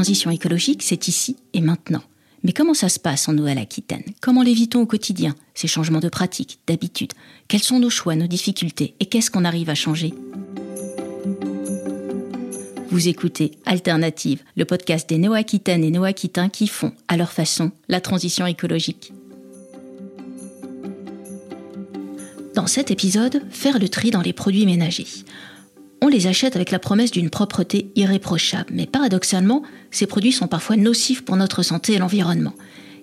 transition 0.00 0.30
écologique, 0.30 0.82
c'est 0.82 1.08
ici 1.08 1.36
et 1.52 1.60
maintenant. 1.60 2.02
Mais 2.42 2.54
comment 2.54 2.72
ça 2.72 2.88
se 2.88 2.98
passe 2.98 3.28
en 3.28 3.34
Nouvelle-Aquitaine? 3.34 4.02
Comment 4.22 4.42
l'évitons 4.42 4.80
au 4.80 4.86
quotidien, 4.86 5.34
ces 5.52 5.68
changements 5.68 6.00
de 6.00 6.08
pratiques, 6.08 6.58
d'habitudes? 6.66 7.12
Quels 7.48 7.60
sont 7.60 7.78
nos 7.78 7.90
choix, 7.90 8.16
nos 8.16 8.26
difficultés 8.26 8.94
Et 8.98 9.04
qu'est-ce 9.04 9.30
qu'on 9.30 9.44
arrive 9.44 9.68
à 9.68 9.74
changer? 9.74 10.14
Vous 12.88 13.08
écoutez 13.08 13.50
Alternative, 13.66 14.42
le 14.56 14.64
podcast 14.64 15.06
des 15.06 15.18
Néo-Aquitaines 15.18 15.84
et 15.84 15.90
Néo-Aquitains 15.90 16.48
qui 16.48 16.66
font, 16.66 16.94
à 17.06 17.18
leur 17.18 17.30
façon, 17.30 17.70
la 17.90 18.00
transition 18.00 18.46
écologique. 18.46 19.12
Dans 22.54 22.66
cet 22.66 22.90
épisode, 22.90 23.42
faire 23.50 23.78
le 23.78 23.90
tri 23.90 24.10
dans 24.10 24.22
les 24.22 24.32
produits 24.32 24.64
ménagers. 24.64 25.08
Les 26.10 26.26
achète 26.26 26.56
avec 26.56 26.72
la 26.72 26.80
promesse 26.80 27.12
d'une 27.12 27.30
propreté 27.30 27.92
irréprochable, 27.94 28.72
mais 28.74 28.86
paradoxalement, 28.86 29.62
ces 29.92 30.06
produits 30.06 30.32
sont 30.32 30.48
parfois 30.48 30.74
nocifs 30.74 31.24
pour 31.24 31.36
notre 31.36 31.62
santé 31.62 31.92
et 31.92 31.98
l'environnement. 31.98 32.54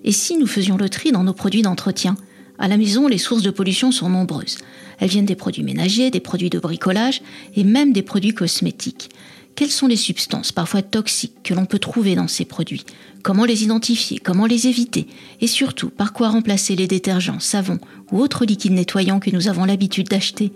Et 0.04 0.12
si 0.12 0.36
nous 0.36 0.46
faisions 0.46 0.76
le 0.76 0.90
tri 0.90 1.10
dans 1.10 1.24
nos 1.24 1.32
produits 1.32 1.62
d'entretien? 1.62 2.16
À 2.58 2.68
la 2.68 2.76
maison, 2.76 3.08
les 3.08 3.16
sources 3.16 3.42
de 3.42 3.50
pollution 3.50 3.92
sont 3.92 4.10
nombreuses. 4.10 4.58
Elles 5.00 5.08
viennent 5.08 5.24
des 5.24 5.36
produits 5.36 5.62
ménagers, 5.62 6.10
des 6.10 6.20
produits 6.20 6.50
de 6.50 6.58
bricolage 6.58 7.22
et 7.56 7.64
même 7.64 7.94
des 7.94 8.02
produits 8.02 8.34
cosmétiques. 8.34 9.08
Quelles 9.54 9.70
sont 9.70 9.86
les 9.86 9.96
substances, 9.96 10.52
parfois 10.52 10.82
toxiques, 10.82 11.42
que 11.42 11.54
l'on 11.54 11.64
peut 11.64 11.78
trouver 11.78 12.14
dans 12.14 12.28
ces 12.28 12.44
produits? 12.44 12.84
Comment 13.22 13.46
les 13.46 13.64
identifier? 13.64 14.18
Comment 14.18 14.46
les 14.46 14.66
éviter? 14.66 15.06
Et 15.40 15.46
surtout, 15.46 15.88
par 15.88 16.12
quoi 16.12 16.28
remplacer 16.28 16.76
les 16.76 16.86
détergents, 16.86 17.40
savons 17.40 17.78
ou 18.12 18.20
autres 18.20 18.44
liquides 18.44 18.72
nettoyants 18.72 19.18
que 19.18 19.30
nous 19.30 19.48
avons 19.48 19.64
l'habitude 19.64 20.08
d'acheter? 20.08 20.52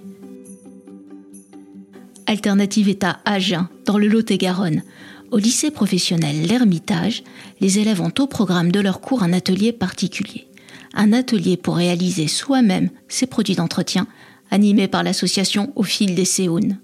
Alternative 2.26 2.88
est 2.88 3.04
à 3.04 3.20
Agen, 3.24 3.68
dans 3.84 3.98
le 3.98 4.06
Lot-et-Garonne. 4.08 4.82
Au 5.30 5.38
lycée 5.38 5.70
professionnel 5.70 6.46
L'Ermitage, 6.46 7.24
les 7.60 7.78
élèves 7.78 8.00
ont 8.00 8.12
au 8.18 8.26
programme 8.26 8.70
de 8.70 8.80
leur 8.80 9.00
cours 9.00 9.22
un 9.22 9.32
atelier 9.32 9.72
particulier. 9.72 10.46
Un 10.94 11.12
atelier 11.12 11.56
pour 11.56 11.76
réaliser 11.76 12.28
soi-même 12.28 12.90
ses 13.08 13.26
produits 13.26 13.54
d'entretien, 13.54 14.06
animé 14.50 14.88
par 14.88 15.02
l'association 15.02 15.72
Au 15.74 15.82
fil 15.82 16.14
des 16.14 16.24
Séounes. 16.24 16.78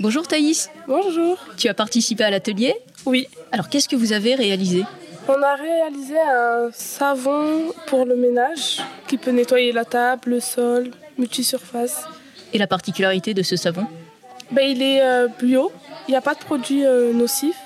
Bonjour 0.00 0.26
Thaïs. 0.28 0.68
Bonjour. 0.86 1.38
Tu 1.56 1.68
as 1.68 1.74
participé 1.74 2.24
à 2.24 2.30
l'atelier? 2.30 2.74
Oui. 3.06 3.26
Alors 3.50 3.68
qu'est-ce 3.68 3.88
que 3.88 3.96
vous 3.96 4.12
avez 4.12 4.34
réalisé? 4.34 4.82
On 5.28 5.42
a 5.42 5.54
réalisé 5.54 6.18
un 6.18 6.70
savon 6.72 7.72
pour 7.86 8.04
le 8.04 8.16
ménage 8.16 8.80
qui 9.06 9.16
peut 9.18 9.30
nettoyer 9.30 9.72
la 9.72 9.84
table, 9.84 10.30
le 10.30 10.40
sol, 10.40 10.90
multisurface. 11.18 12.04
Et 12.52 12.58
la 12.58 12.66
particularité 12.66 13.34
de 13.34 13.42
ce 13.42 13.56
savon? 13.56 13.86
Ben, 14.50 14.68
Il 14.68 14.82
est 14.82 15.02
euh, 15.02 15.28
bio, 15.40 15.72
il 16.08 16.12
n'y 16.12 16.16
a 16.16 16.20
pas 16.20 16.34
de 16.34 16.40
produits 16.40 16.84
euh, 16.84 17.12
nocifs. 17.12 17.56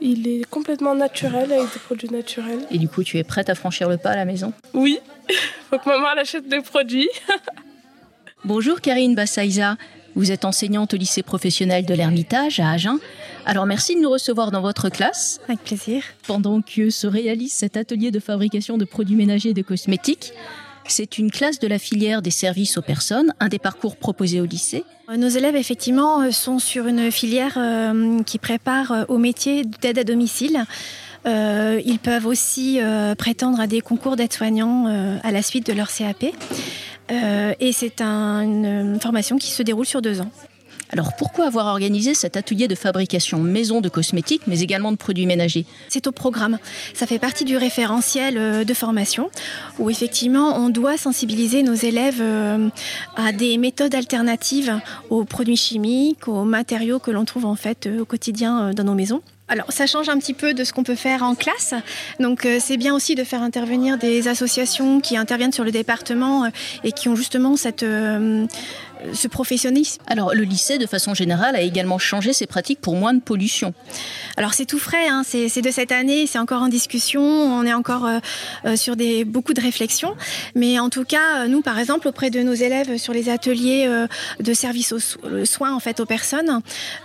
Il 0.00 0.28
est 0.28 0.44
complètement 0.44 0.94
naturel 0.94 1.50
avec 1.52 1.72
des 1.72 1.78
produits 1.78 2.10
naturels. 2.10 2.60
Et 2.70 2.78
du 2.78 2.88
coup, 2.88 3.02
tu 3.02 3.16
es 3.18 3.24
prête 3.24 3.48
à 3.48 3.54
franchir 3.54 3.88
le 3.88 3.96
pas 3.96 4.10
à 4.10 4.16
la 4.16 4.24
maison? 4.26 4.52
Oui, 4.74 5.00
faut 5.70 5.78
que 5.78 5.88
maman 5.88 6.08
achète 6.16 6.48
des 6.48 6.60
produits. 6.60 7.08
Bonjour 8.44 8.80
Karine 8.80 9.14
Bassaïza, 9.14 9.76
vous 10.16 10.32
êtes 10.32 10.44
enseignante 10.44 10.94
au 10.94 10.96
lycée 10.96 11.22
professionnel 11.22 11.84
de 11.84 11.94
l'Ermitage 11.94 12.58
à 12.58 12.70
Agen. 12.70 12.98
Alors 13.44 13.66
merci 13.66 13.94
de 13.94 14.00
nous 14.00 14.10
recevoir 14.10 14.50
dans 14.50 14.62
votre 14.62 14.88
classe. 14.88 15.40
Avec 15.46 15.62
plaisir. 15.62 16.02
Pendant 16.26 16.62
que 16.62 16.90
se 16.90 17.06
réalise 17.06 17.52
cet 17.52 17.76
atelier 17.76 18.10
de 18.10 18.18
fabrication 18.18 18.78
de 18.78 18.84
produits 18.84 19.14
ménagers 19.14 19.50
et 19.50 19.54
de 19.54 19.62
cosmétiques, 19.62 20.32
c'est 20.88 21.18
une 21.18 21.30
classe 21.30 21.58
de 21.58 21.68
la 21.68 21.78
filière 21.78 22.22
des 22.22 22.30
services 22.30 22.78
aux 22.78 22.82
personnes, 22.82 23.32
un 23.40 23.48
des 23.48 23.58
parcours 23.58 23.96
proposés 23.96 24.40
au 24.40 24.46
lycée. 24.46 24.84
Nos 25.14 25.28
élèves, 25.28 25.56
effectivement, 25.56 26.22
euh, 26.22 26.30
sont 26.30 26.58
sur 26.58 26.86
une 26.86 27.10
filière 27.10 27.54
euh, 27.56 28.22
qui 28.22 28.38
prépare 28.38 28.92
euh, 28.92 29.04
au 29.08 29.18
métier 29.18 29.64
d'aide 29.64 29.98
à 29.98 30.04
domicile. 30.04 30.64
ils 31.26 31.98
peuvent 32.00 32.26
aussi 32.26 32.78
prétendre 33.18 33.58
à 33.58 33.66
des 33.66 33.80
concours 33.80 34.14
d'aide-soignants 34.14 34.86
à 35.24 35.32
la 35.32 35.42
suite 35.42 35.66
de 35.66 35.72
leur 35.72 35.88
CAP. 35.92 36.26
Et 37.08 37.72
c'est 37.72 38.00
une 38.00 38.98
formation 39.00 39.38
qui 39.38 39.50
se 39.50 39.62
déroule 39.62 39.86
sur 39.86 40.02
deux 40.02 40.20
ans. 40.20 40.30
Alors 40.90 41.12
pourquoi 41.16 41.46
avoir 41.46 41.66
organisé 41.66 42.14
cet 42.14 42.36
atelier 42.36 42.68
de 42.68 42.74
fabrication 42.74 43.40
maison 43.40 43.80
de 43.80 43.88
cosmétiques, 43.88 44.42
mais 44.46 44.60
également 44.60 44.92
de 44.92 44.96
produits 44.96 45.26
ménagers? 45.26 45.66
C'est 45.88 46.06
au 46.06 46.12
programme. 46.12 46.58
Ça 46.94 47.06
fait 47.06 47.18
partie 47.18 47.44
du 47.44 47.56
référentiel 47.56 48.38
euh, 48.38 48.64
de 48.64 48.74
formation, 48.74 49.30
où 49.78 49.90
effectivement 49.90 50.56
on 50.56 50.68
doit 50.68 50.96
sensibiliser 50.96 51.62
nos 51.62 51.74
élèves 51.74 52.20
euh, 52.20 52.68
à 53.16 53.32
des 53.32 53.58
méthodes 53.58 53.94
alternatives 53.94 54.80
aux 55.10 55.24
produits 55.24 55.56
chimiques, 55.56 56.28
aux 56.28 56.44
matériaux 56.44 57.00
que 57.00 57.10
l'on 57.10 57.24
trouve 57.24 57.46
en 57.46 57.56
fait 57.56 57.86
euh, 57.86 58.02
au 58.02 58.04
quotidien 58.04 58.72
dans 58.72 58.84
nos 58.84 58.94
maisons. 58.94 59.22
Alors, 59.48 59.66
ça 59.70 59.86
change 59.86 60.08
un 60.08 60.18
petit 60.18 60.34
peu 60.34 60.54
de 60.54 60.64
ce 60.64 60.72
qu'on 60.72 60.82
peut 60.82 60.96
faire 60.96 61.22
en 61.22 61.34
classe. 61.34 61.74
Donc, 62.18 62.46
c'est 62.58 62.76
bien 62.76 62.94
aussi 62.94 63.14
de 63.14 63.22
faire 63.22 63.42
intervenir 63.42 63.96
des 63.96 64.26
associations 64.26 65.00
qui 65.00 65.16
interviennent 65.16 65.52
sur 65.52 65.62
le 65.62 65.70
département 65.70 66.50
et 66.82 66.90
qui 66.90 67.08
ont 67.08 67.14
justement 67.14 67.56
cette, 67.56 67.84
ce 69.12 69.28
professionnalisme. 69.28 70.00
Alors 70.06 70.34
le 70.34 70.42
lycée, 70.42 70.78
de 70.78 70.86
façon 70.86 71.14
générale, 71.14 71.56
a 71.56 71.60
également 71.60 71.98
changé 71.98 72.32
ses 72.32 72.46
pratiques 72.46 72.80
pour 72.80 72.94
moins 72.94 73.14
de 73.14 73.20
pollution. 73.20 73.74
Alors 74.36 74.54
c'est 74.54 74.66
tout 74.66 74.78
frais, 74.78 75.08
hein. 75.08 75.22
c'est 75.24 75.62
de 75.62 75.70
cette 75.70 75.92
année, 75.92 76.26
c'est 76.26 76.38
encore 76.38 76.62
en 76.62 76.68
discussion, 76.68 77.22
on 77.22 77.64
est 77.64 77.74
encore 77.74 78.06
euh, 78.06 78.18
euh, 78.64 78.76
sur 78.76 78.96
des, 78.96 79.24
beaucoup 79.24 79.54
de 79.54 79.60
réflexions. 79.60 80.14
Mais 80.54 80.78
en 80.78 80.90
tout 80.90 81.04
cas, 81.04 81.44
euh, 81.44 81.48
nous, 81.48 81.62
par 81.62 81.78
exemple, 81.78 82.08
auprès 82.08 82.30
de 82.30 82.40
nos 82.42 82.54
élèves 82.54 82.98
sur 82.98 83.12
les 83.12 83.28
ateliers 83.28 83.88
de 84.40 84.54
service 84.54 84.92
aux 84.92 85.44
soins 85.44 85.74
en 85.74 85.80
fait 85.80 86.00
aux 86.00 86.06
personnes, 86.06 86.60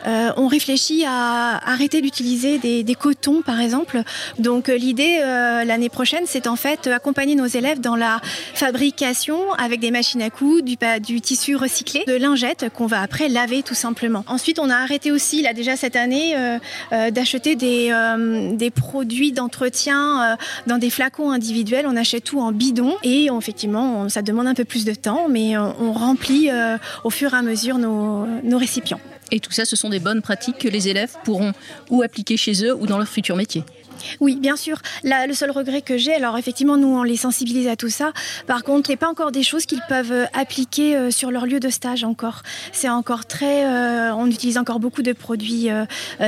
on 0.05 0.47
réfléchit 0.47 1.03
à 1.05 1.57
arrêter 1.65 2.01
d'utiliser 2.01 2.57
des, 2.57 2.83
des, 2.83 2.95
cotons, 2.95 3.41
par 3.41 3.59
exemple. 3.59 4.03
Donc 4.39 4.67
l'idée 4.67 5.19
l'année 5.19 5.89
prochaine, 5.89 6.23
c'est 6.25 6.47
en 6.47 6.55
fait 6.55 6.87
accompagner 6.87 7.35
nos 7.35 7.45
élèves 7.45 7.79
dans 7.79 7.95
la 7.95 8.21
fabrication 8.53 9.53
avec 9.53 9.79
des 9.79 9.91
machines 9.91 10.21
à 10.21 10.29
coudre, 10.29 10.65
du, 10.65 10.77
du 11.01 11.21
tissu 11.21 11.55
recyclé 11.55 11.90
de 12.07 12.13
lingettes 12.13 12.67
qu'on 12.73 12.87
va 12.87 13.01
après 13.01 13.29
laver 13.29 13.63
tout 13.63 13.73
simplement. 13.73 14.23
Ensuite, 14.27 14.59
on 14.59 14.69
a 14.69 14.75
arrêté 14.75 15.11
aussi, 15.11 15.41
là 15.41 15.53
déjà 15.53 15.75
cette 15.75 15.95
année, 15.95 16.35
euh, 16.35 16.57
euh, 16.91 17.11
d'acheter 17.11 17.55
des, 17.55 17.89
euh, 17.91 18.55
des 18.55 18.71
produits 18.71 19.31
d'entretien 19.31 20.37
dans 20.67 20.77
des 20.77 20.89
flacons 20.89 21.31
individuels. 21.31 21.85
On 21.87 21.95
achète 21.95 22.23
tout 22.23 22.41
en 22.41 22.51
bidon 22.51 22.95
et 23.03 23.29
effectivement, 23.37 24.09
ça 24.09 24.21
demande 24.21 24.47
un 24.47 24.53
peu 24.53 24.65
plus 24.65 24.85
de 24.85 24.93
temps, 24.93 25.27
mais 25.29 25.57
on, 25.57 25.91
remplit 25.91 26.49
au 27.03 27.09
fur 27.09 27.33
et 27.33 27.37
à 27.37 27.41
mesure 27.41 27.77
nos, 27.77 28.25
nos 28.43 28.57
récipients. 28.57 28.99
Et 29.31 29.39
tout 29.39 29.51
ça, 29.51 29.65
ce 29.65 29.75
sont 29.75 29.89
des 29.89 29.99
bonnes 29.99 30.21
pratiques 30.21 30.57
que 30.57 30.67
les 30.67 30.89
élèves 30.89 31.15
pourront 31.23 31.53
ou 31.89 32.01
appliquer 32.01 32.37
chez 32.37 32.65
eux 32.65 32.75
ou 32.75 32.85
dans 32.85 32.97
leur 32.97 33.07
futur 33.07 33.35
métier. 33.35 33.63
Oui, 34.19 34.35
bien 34.35 34.55
sûr. 34.55 34.81
le 35.03 35.33
seul 35.33 35.51
regret 35.51 35.81
que 35.81 35.97
j'ai, 35.97 36.13
alors 36.13 36.37
effectivement, 36.37 36.77
nous, 36.77 36.87
on 36.87 37.03
les 37.03 37.17
sensibilise 37.17 37.67
à 37.67 37.75
tout 37.75 37.89
ça. 37.89 38.11
Par 38.47 38.63
contre, 38.63 38.89
il 38.89 38.93
n'y 38.93 38.95
a 38.95 38.97
pas 38.97 39.09
encore 39.09 39.31
des 39.31 39.43
choses 39.43 39.65
qu'ils 39.65 39.81
peuvent 39.87 40.11
euh, 40.11 40.25
appliquer 40.33 40.95
euh, 40.95 41.11
sur 41.11 41.31
leur 41.31 41.45
lieu 41.45 41.59
de 41.59 41.69
stage 41.69 42.03
encore. 42.03 42.43
C'est 42.71 42.89
encore 42.89 43.25
très... 43.25 43.65
Euh, 43.65 44.13
on 44.15 44.27
utilise 44.27 44.57
encore 44.57 44.79
beaucoup 44.79 45.01
de 45.01 45.13
produits 45.13 45.69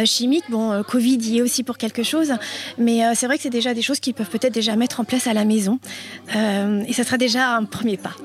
chimiques. 0.06 0.45
Bon, 0.50 0.84
Covid 0.84 1.17
y 1.17 1.39
est 1.39 1.41
aussi 1.41 1.63
pour 1.63 1.78
quelque 1.78 2.03
chose. 2.03 2.34
Mais 2.78 3.01
c'est 3.16 3.25
vrai 3.25 3.38
que 3.38 3.44
c'est 3.44 3.50
déjà 3.50 3.73
des 3.73 3.81
choses 3.81 4.00
qu'ils 4.00 4.13
peuvent 4.13 4.29
peut-être 4.29 4.53
déjà 4.53 4.75
mettre 4.75 5.00
en 5.00 5.03
place 5.03 5.28
à 5.28 5.34
la 5.34 5.45
maison. 5.45 5.79
et 6.34 6.94
ça 6.94 7.03
sera 7.03 7.17
déjà 7.17 7.55
un 7.55 7.66
premier 7.66 7.97
pas. 7.97 8.16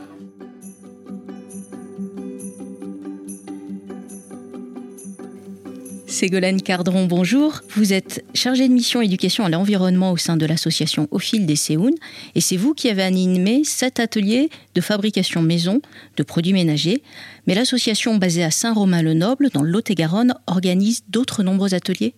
Ségolène 6.08 6.62
Cardron, 6.62 7.04
bonjour. 7.04 7.60
Vous 7.76 7.92
êtes 7.92 8.24
chargée 8.32 8.66
de 8.66 8.72
mission 8.72 9.02
éducation 9.02 9.44
à 9.44 9.50
l'environnement 9.50 10.10
au 10.10 10.16
sein 10.16 10.38
de 10.38 10.46
l'association 10.46 11.06
Au 11.10 11.18
fil 11.18 11.44
des 11.44 11.54
Séounes 11.54 11.96
et 12.34 12.40
c'est 12.40 12.56
vous 12.56 12.72
qui 12.72 12.88
avez 12.88 13.02
animé 13.02 13.60
cet 13.62 14.00
atelier 14.00 14.48
de 14.74 14.80
fabrication 14.80 15.42
maison 15.42 15.82
de 16.16 16.22
produits 16.22 16.54
ménagers. 16.54 17.02
Mais 17.46 17.54
l'association 17.54 18.16
basée 18.16 18.42
à 18.42 18.50
Saint-Romain-le-Noble, 18.50 19.50
dans 19.52 19.62
Lot-et-Garonne, 19.62 20.34
organise 20.46 21.02
d'autres 21.10 21.42
nombreux 21.42 21.74
ateliers 21.74 22.14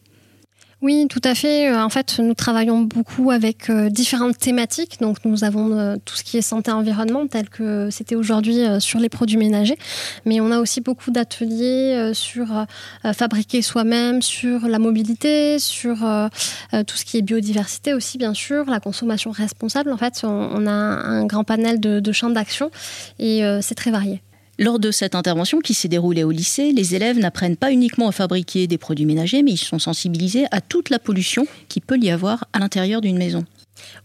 oui, 0.82 1.08
tout 1.10 1.20
à 1.24 1.34
fait. 1.34 1.70
Euh, 1.70 1.82
en 1.82 1.90
fait, 1.90 2.18
nous 2.20 2.32
travaillons 2.32 2.80
beaucoup 2.80 3.30
avec 3.30 3.68
euh, 3.68 3.90
différentes 3.90 4.38
thématiques. 4.38 4.98
Donc, 5.00 5.18
nous 5.26 5.44
avons 5.44 5.78
euh, 5.78 5.96
tout 6.06 6.16
ce 6.16 6.24
qui 6.24 6.38
est 6.38 6.42
santé 6.42 6.70
environnement, 6.70 7.26
tel 7.26 7.50
que 7.50 7.90
c'était 7.90 8.14
aujourd'hui 8.14 8.62
sur 8.78 8.98
les 8.98 9.10
produits 9.10 9.36
ménagers. 9.36 9.76
Mais 10.24 10.40
on 10.40 10.50
a 10.50 10.58
aussi 10.58 10.80
beaucoup 10.80 11.10
d'ateliers 11.10 12.12
sur 12.14 12.66
fabriquer 13.14 13.62
soi-même, 13.62 14.22
sur 14.22 14.68
la 14.68 14.78
mobilité, 14.78 15.58
sur 15.58 15.96
tout 15.96 16.96
ce 16.96 17.04
qui 17.04 17.18
est 17.18 17.22
biodiversité 17.22 17.94
aussi, 17.94 18.18
bien 18.18 18.34
sûr, 18.34 18.64
la 18.66 18.80
consommation 18.80 19.30
responsable. 19.30 19.92
En 19.92 19.96
fait, 19.96 20.22
on, 20.24 20.66
a 20.66 20.70
un 20.70 21.26
grand 21.26 21.44
panel 21.44 21.80
de, 21.80 22.00
de 22.00 22.12
champs 22.12 22.30
d'action 22.30 22.70
et 23.18 23.42
c'est 23.60 23.74
très 23.74 23.90
varié. 23.90 24.22
Lors 24.60 24.78
de 24.78 24.90
cette 24.90 25.14
intervention 25.14 25.60
qui 25.60 25.72
s'est 25.72 25.88
déroulée 25.88 26.22
au 26.22 26.30
lycée, 26.30 26.72
les 26.72 26.94
élèves 26.94 27.18
n'apprennent 27.18 27.56
pas 27.56 27.72
uniquement 27.72 28.08
à 28.08 28.12
fabriquer 28.12 28.66
des 28.66 28.76
produits 28.76 29.06
ménagers, 29.06 29.42
mais 29.42 29.52
ils 29.52 29.56
sont 29.56 29.78
sensibilisés 29.78 30.44
à 30.50 30.60
toute 30.60 30.90
la 30.90 30.98
pollution 30.98 31.46
qui 31.68 31.80
peut 31.80 31.96
y 31.98 32.10
avoir 32.10 32.44
à 32.52 32.58
l'intérieur 32.58 33.00
d'une 33.00 33.16
maison. 33.16 33.46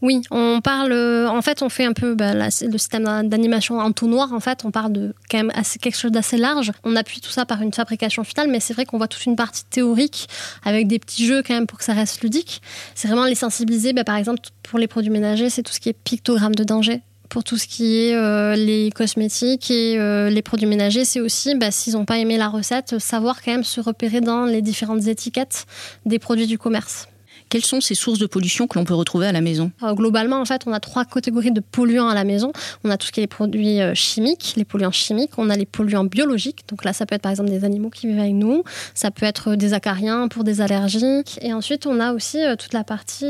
Oui, 0.02 0.22
on 0.32 0.62
parle. 0.62 0.94
En 1.28 1.42
fait, 1.42 1.62
on 1.62 1.68
fait 1.68 1.84
un 1.84 1.92
peu 1.92 2.16
bah, 2.16 2.34
le 2.34 2.50
système 2.50 3.28
d'animation 3.28 3.80
en 3.80 3.92
tout 3.92 4.08
noir. 4.08 4.32
En 4.32 4.40
fait, 4.40 4.64
on 4.64 4.72
parle 4.72 4.94
de 4.94 5.14
quelque 5.28 5.98
chose 5.98 6.12
d'assez 6.12 6.38
large. 6.38 6.72
On 6.86 6.96
appuie 6.96 7.20
tout 7.20 7.32
ça 7.32 7.46
par 7.46 7.62
une 7.62 7.74
fabrication 7.74 8.24
finale, 8.24 8.48
mais 8.50 8.62
c'est 8.62 8.74
vrai 8.74 8.86
qu'on 8.86 8.98
voit 8.98 9.10
toute 9.10 9.26
une 9.26 9.36
partie 9.36 9.66
théorique 9.66 10.30
avec 10.64 10.88
des 10.88 11.00
petits 11.00 11.26
jeux 11.26 11.44
quand 11.44 11.54
même 11.54 11.68
pour 11.68 11.80
que 11.80 11.84
ça 11.84 11.92
reste 11.92 12.22
ludique. 12.22 12.62
C'est 12.96 13.10
vraiment 13.10 13.26
les 13.26 13.36
sensibiliser. 13.36 13.92
Bah, 13.92 14.06
par 14.06 14.16
exemple, 14.16 14.40
pour 14.64 14.80
les 14.80 14.88
produits 14.88 15.12
ménagers, 15.12 15.50
c'est 15.50 15.64
tout 15.64 15.74
ce 15.74 15.82
qui 15.82 15.90
est 15.90 15.98
pictogramme 16.02 16.56
de 16.56 16.64
danger 16.64 17.02
pour 17.30 17.44
tout 17.44 17.58
ce 17.58 17.68
qui 17.68 17.98
est 17.98 18.16
euh, 18.16 18.56
les 18.56 18.92
cosmétiques 18.92 19.72
et 19.72 20.00
euh, 20.00 20.30
les 20.30 20.42
produits 20.42 20.68
ménagers, 20.68 21.06
c'est 21.06 21.20
aussi, 21.20 21.56
bah, 21.56 21.72
s'ils 21.72 21.94
n'ont 21.94 22.06
pas 22.06 22.18
aimé 22.18 22.38
la 22.38 22.48
recette, 22.48 23.00
savoir 23.00 23.42
quand 23.42 23.52
même 23.52 23.64
se 23.64 23.82
repérer 23.82 24.22
dans 24.22 24.46
les 24.46 24.62
différentes 24.62 25.08
étiquettes 25.08 25.66
des 26.06 26.20
produits 26.20 26.48
du 26.48 26.58
commerce. 26.58 27.08
Quelles 27.50 27.66
sont 27.66 27.82
ces 27.82 27.96
sources 27.96 28.20
de 28.20 28.26
pollution 28.26 28.68
que 28.68 28.78
l'on 28.78 28.86
peut 28.86 28.94
retrouver 28.94 29.28
à 29.28 29.32
la 29.32 29.42
maison? 29.42 29.72
Euh, 29.84 29.94
Globalement, 29.94 30.40
en 30.40 30.46
fait, 30.46 30.64
on 30.66 30.74
a 30.74 30.80
trois 30.80 31.06
catégories 31.06 31.52
de 31.52 31.62
polluants 31.62 32.08
à 32.08 32.16
la 32.16 32.24
maison. 32.24 32.52
On 32.84 32.90
a 32.90 32.98
tout 32.98 33.08
ce 33.08 33.12
qui 33.12 33.20
est 33.20 33.24
les 33.24 33.28
produits 33.28 33.82
euh, 33.82 33.94
chimiques, 33.94 34.54
les 34.58 34.66
polluants 34.66 34.92
chimiques. 34.92 35.32
On 35.38 35.50
a 35.50 35.56
les 35.56 35.66
polluants 35.66 36.04
biologiques. 36.04 36.64
Donc 36.68 36.84
là, 36.84 36.94
ça 36.94 37.06
peut 37.06 37.16
être 37.16 37.22
par 37.22 37.32
exemple 37.32 37.50
des 37.50 37.64
animaux 37.64 37.90
qui 37.90 38.08
vivent 38.08 38.20
avec 38.20 38.34
nous. 38.34 38.64
Ça 38.94 39.12
peut 39.12 39.26
être 39.26 39.56
des 39.56 39.74
acariens 39.74 40.28
pour 40.28 40.44
des 40.44 40.62
allergies. 40.62 41.24
Et 41.42 41.54
ensuite, 41.54 41.86
on 41.86 42.00
a 42.00 42.14
aussi 42.14 42.44
euh, 42.44 42.56
toute 42.56 42.74
la 42.74 42.84
partie 42.84 43.26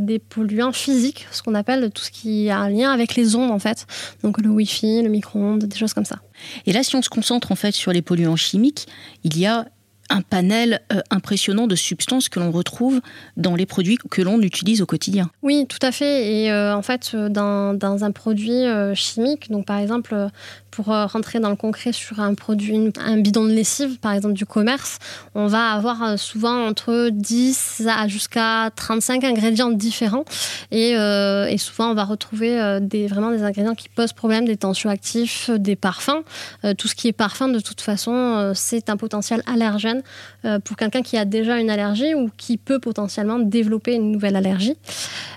des 0.00 0.18
polluants 0.18 0.72
physiques, 0.72 1.26
ce 1.30 1.42
qu'on 1.42 1.54
appelle 1.54 1.90
tout 1.90 2.02
ce 2.02 2.10
qui 2.10 2.50
a 2.50 2.58
un 2.58 2.70
lien 2.70 2.92
avec 2.92 3.14
les 3.14 3.34
ondes, 3.36 3.50
en 3.50 3.58
fait. 3.58 3.86
Donc 4.22 4.40
le 4.40 4.48
Wi-Fi, 4.48 5.02
le 5.02 5.08
micro-ondes, 5.08 5.64
des 5.64 5.76
choses 5.76 5.92
comme 5.92 6.04
ça. 6.04 6.16
Et 6.66 6.72
là, 6.72 6.82
si 6.82 6.96
on 6.96 7.02
se 7.02 7.08
concentre 7.08 7.52
en 7.52 7.56
fait 7.56 7.72
sur 7.72 7.92
les 7.92 8.02
polluants 8.02 8.36
chimiques, 8.36 8.86
il 9.24 9.38
y 9.38 9.46
a 9.46 9.66
un 10.10 10.22
panel 10.22 10.80
euh, 10.92 11.00
impressionnant 11.10 11.66
de 11.66 11.74
substances 11.74 12.28
que 12.28 12.38
l'on 12.38 12.50
retrouve 12.50 13.00
dans 13.36 13.56
les 13.56 13.66
produits 13.66 13.96
que 13.96 14.22
l'on 14.22 14.40
utilise 14.40 14.82
au 14.82 14.86
quotidien. 14.86 15.30
Oui, 15.42 15.66
tout 15.68 15.78
à 15.82 15.92
fait. 15.92 16.32
Et 16.32 16.50
euh, 16.50 16.74
en 16.74 16.82
fait, 16.82 17.12
euh, 17.14 17.28
dans, 17.28 17.74
dans 17.74 18.04
un 18.04 18.12
produit 18.12 18.64
chimique, 18.94 19.50
donc 19.50 19.66
par 19.66 19.78
exemple, 19.78 20.14
pour 20.76 20.92
euh, 20.92 21.06
rentrer 21.06 21.40
dans 21.40 21.48
le 21.48 21.56
concret 21.56 21.92
sur 21.92 22.20
un 22.20 22.34
produit, 22.34 22.92
un 23.02 23.16
bidon 23.16 23.44
de 23.44 23.50
lessive, 23.50 23.98
par 23.98 24.12
exemple 24.12 24.34
du 24.34 24.44
commerce, 24.44 24.98
on 25.34 25.46
va 25.46 25.70
avoir 25.70 26.02
euh, 26.02 26.16
souvent 26.18 26.66
entre 26.66 27.08
10 27.10 27.84
à 27.88 28.06
jusqu'à 28.08 28.68
35 28.76 29.24
ingrédients 29.24 29.70
différents. 29.70 30.26
Et, 30.70 30.94
euh, 30.94 31.46
et, 31.46 31.56
souvent, 31.56 31.90
on 31.90 31.94
va 31.94 32.04
retrouver 32.04 32.78
des, 32.82 33.06
vraiment 33.06 33.30
des 33.30 33.42
ingrédients 33.42 33.74
qui 33.74 33.88
posent 33.88 34.12
problème, 34.12 34.44
des 34.44 34.58
tensioactifs, 34.58 35.48
des 35.50 35.76
parfums. 35.76 36.22
tout 36.76 36.88
ce 36.88 36.94
qui 36.94 37.08
est 37.08 37.12
parfum, 37.12 37.48
de 37.48 37.60
toute 37.60 37.80
façon, 37.80 38.52
c'est 38.54 38.90
un 38.90 38.96
potentiel 38.96 39.42
allergène 39.46 40.02
pour 40.64 40.76
quelqu'un 40.76 41.02
qui 41.02 41.16
a 41.16 41.24
déjà 41.24 41.58
une 41.58 41.70
allergie 41.70 42.14
ou 42.14 42.30
qui 42.36 42.58
peut 42.58 42.78
potentiellement 42.78 43.38
développer 43.38 43.94
une 43.94 44.10
nouvelle 44.12 44.36
allergie. 44.36 44.76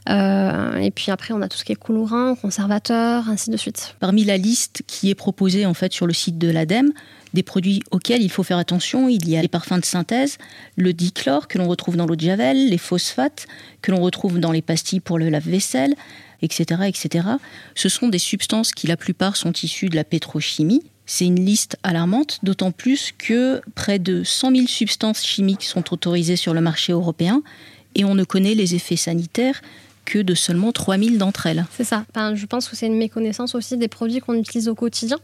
et 0.07 0.92
puis 0.92 1.12
après, 1.12 1.33
on 1.33 1.42
a 1.42 1.47
tout 1.47 1.57
ce 1.57 1.63
qui 1.63 1.71
est 1.71 1.81
colorant, 1.81 2.35
conservateur, 2.35 3.30
ainsi 3.30 3.50
de 3.50 3.57
suite. 3.57 3.95
Parmi 4.00 4.25
la 4.25 4.38
liste 4.38 4.83
qui 4.88 5.09
est 5.09 5.15
proposés 5.29 5.67
en 5.67 5.75
fait 5.75 5.93
sur 5.93 6.07
le 6.07 6.13
site 6.13 6.39
de 6.39 6.49
l'ADEME 6.49 6.91
des 7.33 7.43
produits 7.43 7.83
auxquels 7.91 8.23
il 8.23 8.31
faut 8.31 8.41
faire 8.41 8.57
attention. 8.57 9.07
Il 9.09 9.29
y 9.29 9.37
a 9.37 9.41
les 9.43 9.47
parfums 9.47 9.79
de 9.79 9.85
synthèse, 9.85 10.39
le 10.75 10.91
dichlore 10.91 11.47
que 11.47 11.59
l'on 11.59 11.67
retrouve 11.67 11.95
dans 11.97 12.07
l'eau 12.07 12.15
de 12.15 12.25
javel, 12.25 12.69
les 12.69 12.79
phosphates 12.79 13.45
que 13.83 13.91
l'on 13.91 14.01
retrouve 14.01 14.39
dans 14.39 14.51
les 14.51 14.63
pastilles 14.63 15.01
pour 15.01 15.19
le 15.19 15.29
lave-vaisselle, 15.29 15.93
etc., 16.41 16.81
etc. 16.87 17.27
Ce 17.75 17.89
sont 17.89 18.07
des 18.07 18.17
substances 18.17 18.71
qui 18.71 18.87
la 18.87 18.97
plupart 18.97 19.35
sont 19.35 19.51
issues 19.51 19.89
de 19.89 19.95
la 19.95 20.03
pétrochimie. 20.03 20.81
C'est 21.05 21.27
une 21.27 21.45
liste 21.45 21.77
alarmante, 21.83 22.39
d'autant 22.41 22.71
plus 22.71 23.13
que 23.15 23.61
près 23.75 23.99
de 23.99 24.23
100 24.23 24.55
000 24.55 24.67
substances 24.67 25.23
chimiques 25.23 25.63
sont 25.63 25.93
autorisées 25.93 26.37
sur 26.37 26.55
le 26.55 26.61
marché 26.61 26.91
européen 26.91 27.43
et 27.93 28.03
on 28.03 28.15
ne 28.15 28.23
connaît 28.23 28.55
les 28.55 28.73
effets 28.73 28.95
sanitaires 28.95 29.61
que 30.09 30.19
de 30.19 30.33
seulement 30.33 30.71
3000 30.71 31.19
d'entre 31.19 31.45
elles. 31.45 31.65
C'est 31.71 31.83
ça. 31.83 32.03
je 32.33 32.45
pense 32.47 32.67
que 32.67 32.75
c'est 32.75 32.88
une 32.88 32.97
méconnaissance 32.97 33.53
aussi 33.53 33.77
des 33.77 33.88
produits 33.88 34.19
qu'on 34.19 34.33
utilise 34.33 34.67
au 34.67 34.73
quotidien. 34.73 35.17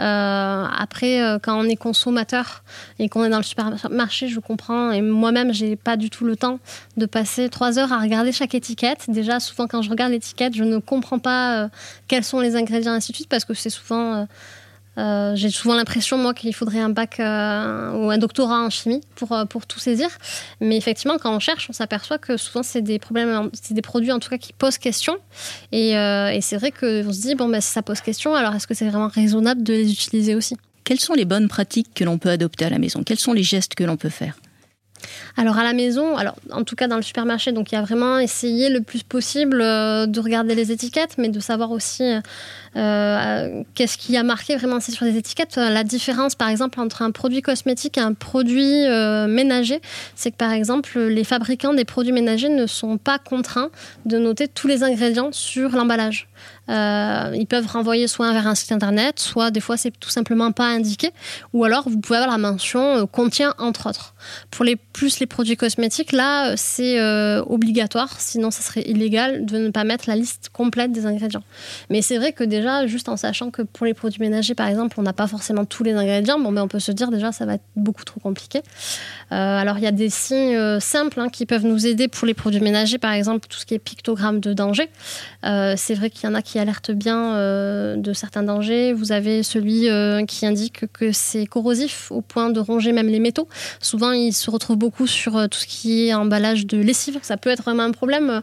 Euh, 0.00 0.66
après, 0.76 1.22
euh, 1.22 1.38
quand 1.40 1.56
on 1.56 1.64
est 1.64 1.76
consommateur 1.76 2.64
et 2.98 3.08
qu'on 3.08 3.24
est 3.24 3.28
dans 3.28 3.38
le 3.38 3.44
supermarché, 3.44 4.26
je 4.28 4.40
comprends. 4.40 4.90
Et 4.90 5.00
moi-même, 5.02 5.54
j'ai 5.54 5.76
pas 5.76 5.96
du 5.96 6.10
tout 6.10 6.24
le 6.24 6.36
temps 6.36 6.58
de 6.96 7.06
passer 7.06 7.48
trois 7.48 7.78
heures 7.78 7.92
à 7.92 8.00
regarder 8.00 8.32
chaque 8.32 8.56
étiquette. 8.56 9.04
Déjà, 9.06 9.38
souvent, 9.38 9.68
quand 9.68 9.82
je 9.82 9.90
regarde 9.90 10.10
l'étiquette, 10.10 10.56
je 10.56 10.64
ne 10.64 10.78
comprends 10.78 11.20
pas 11.20 11.64
euh, 11.64 11.68
quels 12.08 12.24
sont 12.24 12.40
les 12.40 12.56
ingrédients, 12.56 12.92
ainsi 12.92 13.12
de 13.12 13.16
suite, 13.16 13.28
parce 13.28 13.44
que 13.44 13.54
c'est 13.54 13.70
souvent 13.70 14.26
j'ai 14.96 15.50
souvent 15.50 15.74
l'impression, 15.74 16.18
moi, 16.18 16.34
qu'il 16.34 16.54
faudrait 16.54 16.80
un 16.80 16.90
bac 16.90 17.20
euh, 17.20 17.92
ou 17.92 18.10
un 18.10 18.18
doctorat 18.18 18.60
en 18.62 18.70
chimie 18.70 19.00
pour, 19.16 19.32
euh, 19.32 19.44
pour 19.44 19.66
tout 19.66 19.78
saisir. 19.78 20.08
Mais 20.60 20.76
effectivement, 20.76 21.18
quand 21.18 21.34
on 21.34 21.40
cherche, 21.40 21.68
on 21.70 21.72
s'aperçoit 21.72 22.18
que 22.18 22.36
souvent, 22.36 22.62
c'est 22.62 22.82
des 22.82 22.98
problèmes, 22.98 23.50
c'est 23.52 23.74
des 23.74 23.82
produits 23.82 24.12
en 24.12 24.18
tout 24.18 24.30
cas 24.30 24.38
qui 24.38 24.52
posent 24.52 24.78
question. 24.78 25.16
Et, 25.72 25.92
et 25.92 26.40
c'est 26.40 26.56
vrai 26.56 26.70
qu'on 26.70 27.12
se 27.12 27.20
dit, 27.20 27.34
bon, 27.34 27.48
ben, 27.48 27.60
si 27.60 27.70
ça 27.70 27.82
pose 27.82 28.00
question, 28.00 28.34
alors 28.34 28.54
est-ce 28.54 28.66
que 28.66 28.74
c'est 28.74 28.88
vraiment 28.88 29.08
raisonnable 29.08 29.62
de 29.62 29.72
les 29.72 29.92
utiliser 29.92 30.34
aussi? 30.34 30.56
Quelles 30.84 31.00
sont 31.00 31.14
les 31.14 31.24
bonnes 31.24 31.48
pratiques 31.48 31.94
que 31.94 32.04
l'on 32.04 32.18
peut 32.18 32.28
adopter 32.28 32.66
à 32.66 32.70
la 32.70 32.78
maison? 32.78 33.02
Quels 33.04 33.18
sont 33.18 33.32
les 33.32 33.42
gestes 33.42 33.74
que 33.74 33.84
l'on 33.84 33.96
peut 33.96 34.10
faire? 34.10 34.36
Alors 35.36 35.58
à 35.58 35.64
la 35.64 35.72
maison, 35.72 36.16
en 36.50 36.64
tout 36.64 36.76
cas 36.76 36.88
dans 36.88 36.96
le 36.96 37.02
supermarché, 37.02 37.52
donc 37.52 37.72
il 37.72 37.74
y 37.74 37.78
a 37.78 37.82
vraiment 37.82 38.18
essayé 38.18 38.68
le 38.68 38.80
plus 38.80 39.02
possible 39.02 39.58
de 39.58 40.20
regarder 40.20 40.54
les 40.54 40.72
étiquettes, 40.72 41.16
mais 41.18 41.28
de 41.28 41.40
savoir 41.40 41.70
aussi 41.70 42.04
euh, 42.76 43.62
qu'est-ce 43.74 43.96
qui 43.96 44.16
a 44.16 44.22
marqué 44.22 44.56
vraiment 44.56 44.80
sur 44.80 45.04
les 45.04 45.16
étiquettes 45.16 45.56
La 45.56 45.84
différence, 45.84 46.34
par 46.34 46.48
exemple, 46.48 46.80
entre 46.80 47.02
un 47.02 47.10
produit 47.10 47.42
cosmétique 47.42 47.98
et 47.98 48.00
un 48.00 48.14
produit 48.14 48.86
euh, 48.86 49.26
ménager, 49.26 49.80
c'est 50.14 50.30
que, 50.30 50.36
par 50.36 50.52
exemple, 50.52 50.98
les 50.98 51.24
fabricants 51.24 51.74
des 51.74 51.84
produits 51.84 52.12
ménagers 52.12 52.48
ne 52.48 52.66
sont 52.66 52.98
pas 52.98 53.18
contraints 53.18 53.70
de 54.06 54.18
noter 54.18 54.48
tous 54.48 54.66
les 54.66 54.82
ingrédients 54.82 55.30
sur 55.32 55.70
l'emballage. 55.70 56.28
Euh, 56.68 57.32
ils 57.34 57.46
peuvent 57.46 57.66
renvoyer 57.66 58.08
soit 58.08 58.32
vers 58.32 58.46
un 58.46 58.54
site 58.54 58.72
internet, 58.72 59.18
soit 59.18 59.50
des 59.50 59.60
fois 59.60 59.76
c'est 59.76 59.90
tout 59.90 60.10
simplement 60.10 60.52
pas 60.52 60.66
indiqué, 60.66 61.10
ou 61.52 61.64
alors 61.64 61.88
vous 61.88 61.98
pouvez 61.98 62.18
avoir 62.18 62.30
la 62.30 62.38
mention 62.38 63.06
contient 63.06 63.54
entre 63.58 63.88
autres. 63.88 64.14
Pour 64.50 64.64
les 64.64 64.76
plus 64.76 65.20
les 65.20 65.26
produits 65.26 65.56
cosmétiques, 65.56 66.12
là 66.12 66.56
c'est 66.56 67.00
obligatoire, 67.40 68.20
sinon 68.20 68.50
ça 68.50 68.62
serait 68.62 68.82
illégal 68.82 69.44
de 69.44 69.58
ne 69.58 69.70
pas 69.70 69.84
mettre 69.84 70.04
la 70.08 70.16
liste 70.16 70.50
complète 70.52 70.92
des 70.92 71.06
ingrédients. 71.06 71.42
Mais 71.90 72.02
c'est 72.02 72.18
vrai 72.18 72.32
que 72.32 72.44
déjà 72.44 72.86
juste 72.86 73.08
en 73.08 73.16
sachant 73.16 73.50
que 73.50 73.62
pour 73.62 73.86
les 73.86 73.94
produits 73.94 74.20
ménagers, 74.20 74.54
par 74.54 74.68
exemple, 74.68 74.98
on 74.98 75.02
n'a 75.02 75.12
pas 75.12 75.26
forcément 75.26 75.64
tous 75.64 75.82
les 75.82 75.92
ingrédients, 75.92 76.38
bon, 76.38 76.50
mais 76.50 76.60
on 76.60 76.68
peut 76.68 76.78
se 76.78 76.92
dire 76.92 77.10
déjà 77.10 77.32
ça 77.32 77.46
va 77.46 77.54
être 77.54 77.64
beaucoup 77.76 78.04
trop 78.04 78.20
compliqué. 78.20 78.62
Euh, 79.32 79.34
alors 79.34 79.78
il 79.78 79.84
y 79.84 79.86
a 79.86 79.92
des 79.92 80.10
signes 80.10 80.56
euh, 80.56 80.80
simples 80.80 81.20
hein, 81.20 81.28
qui 81.28 81.46
peuvent 81.46 81.64
nous 81.64 81.86
aider 81.86 82.08
pour 82.08 82.26
les 82.26 82.34
produits 82.34 82.60
ménagers, 82.60 82.98
par 82.98 83.12
exemple 83.12 83.46
tout 83.48 83.58
ce 83.58 83.66
qui 83.66 83.74
est 83.74 83.78
pictogramme 83.78 84.40
de 84.40 84.52
danger. 84.52 84.88
Euh, 85.44 85.74
c'est 85.76 85.94
vrai 85.94 86.10
qu'il 86.10 86.28
y 86.28 86.32
en 86.32 86.34
a 86.34 86.42
qui 86.42 86.53
alertent 86.58 86.92
bien 86.92 87.34
de 87.96 88.12
certains 88.12 88.42
dangers. 88.42 88.92
Vous 88.92 89.12
avez 89.12 89.42
celui 89.42 89.88
qui 90.26 90.46
indique 90.46 90.84
que 90.92 91.12
c'est 91.12 91.46
corrosif 91.46 92.10
au 92.10 92.20
point 92.20 92.50
de 92.50 92.60
ronger 92.60 92.92
même 92.92 93.08
les 93.08 93.20
métaux. 93.20 93.48
Souvent, 93.80 94.12
il 94.12 94.32
se 94.32 94.50
retrouve 94.50 94.76
beaucoup 94.76 95.06
sur 95.06 95.48
tout 95.48 95.58
ce 95.58 95.66
qui 95.66 96.08
est 96.08 96.14
emballage 96.14 96.66
de 96.66 96.78
lessive. 96.78 97.18
Ça 97.22 97.36
peut 97.36 97.50
être 97.50 97.62
vraiment 97.62 97.82
un 97.82 97.92
problème 97.92 98.42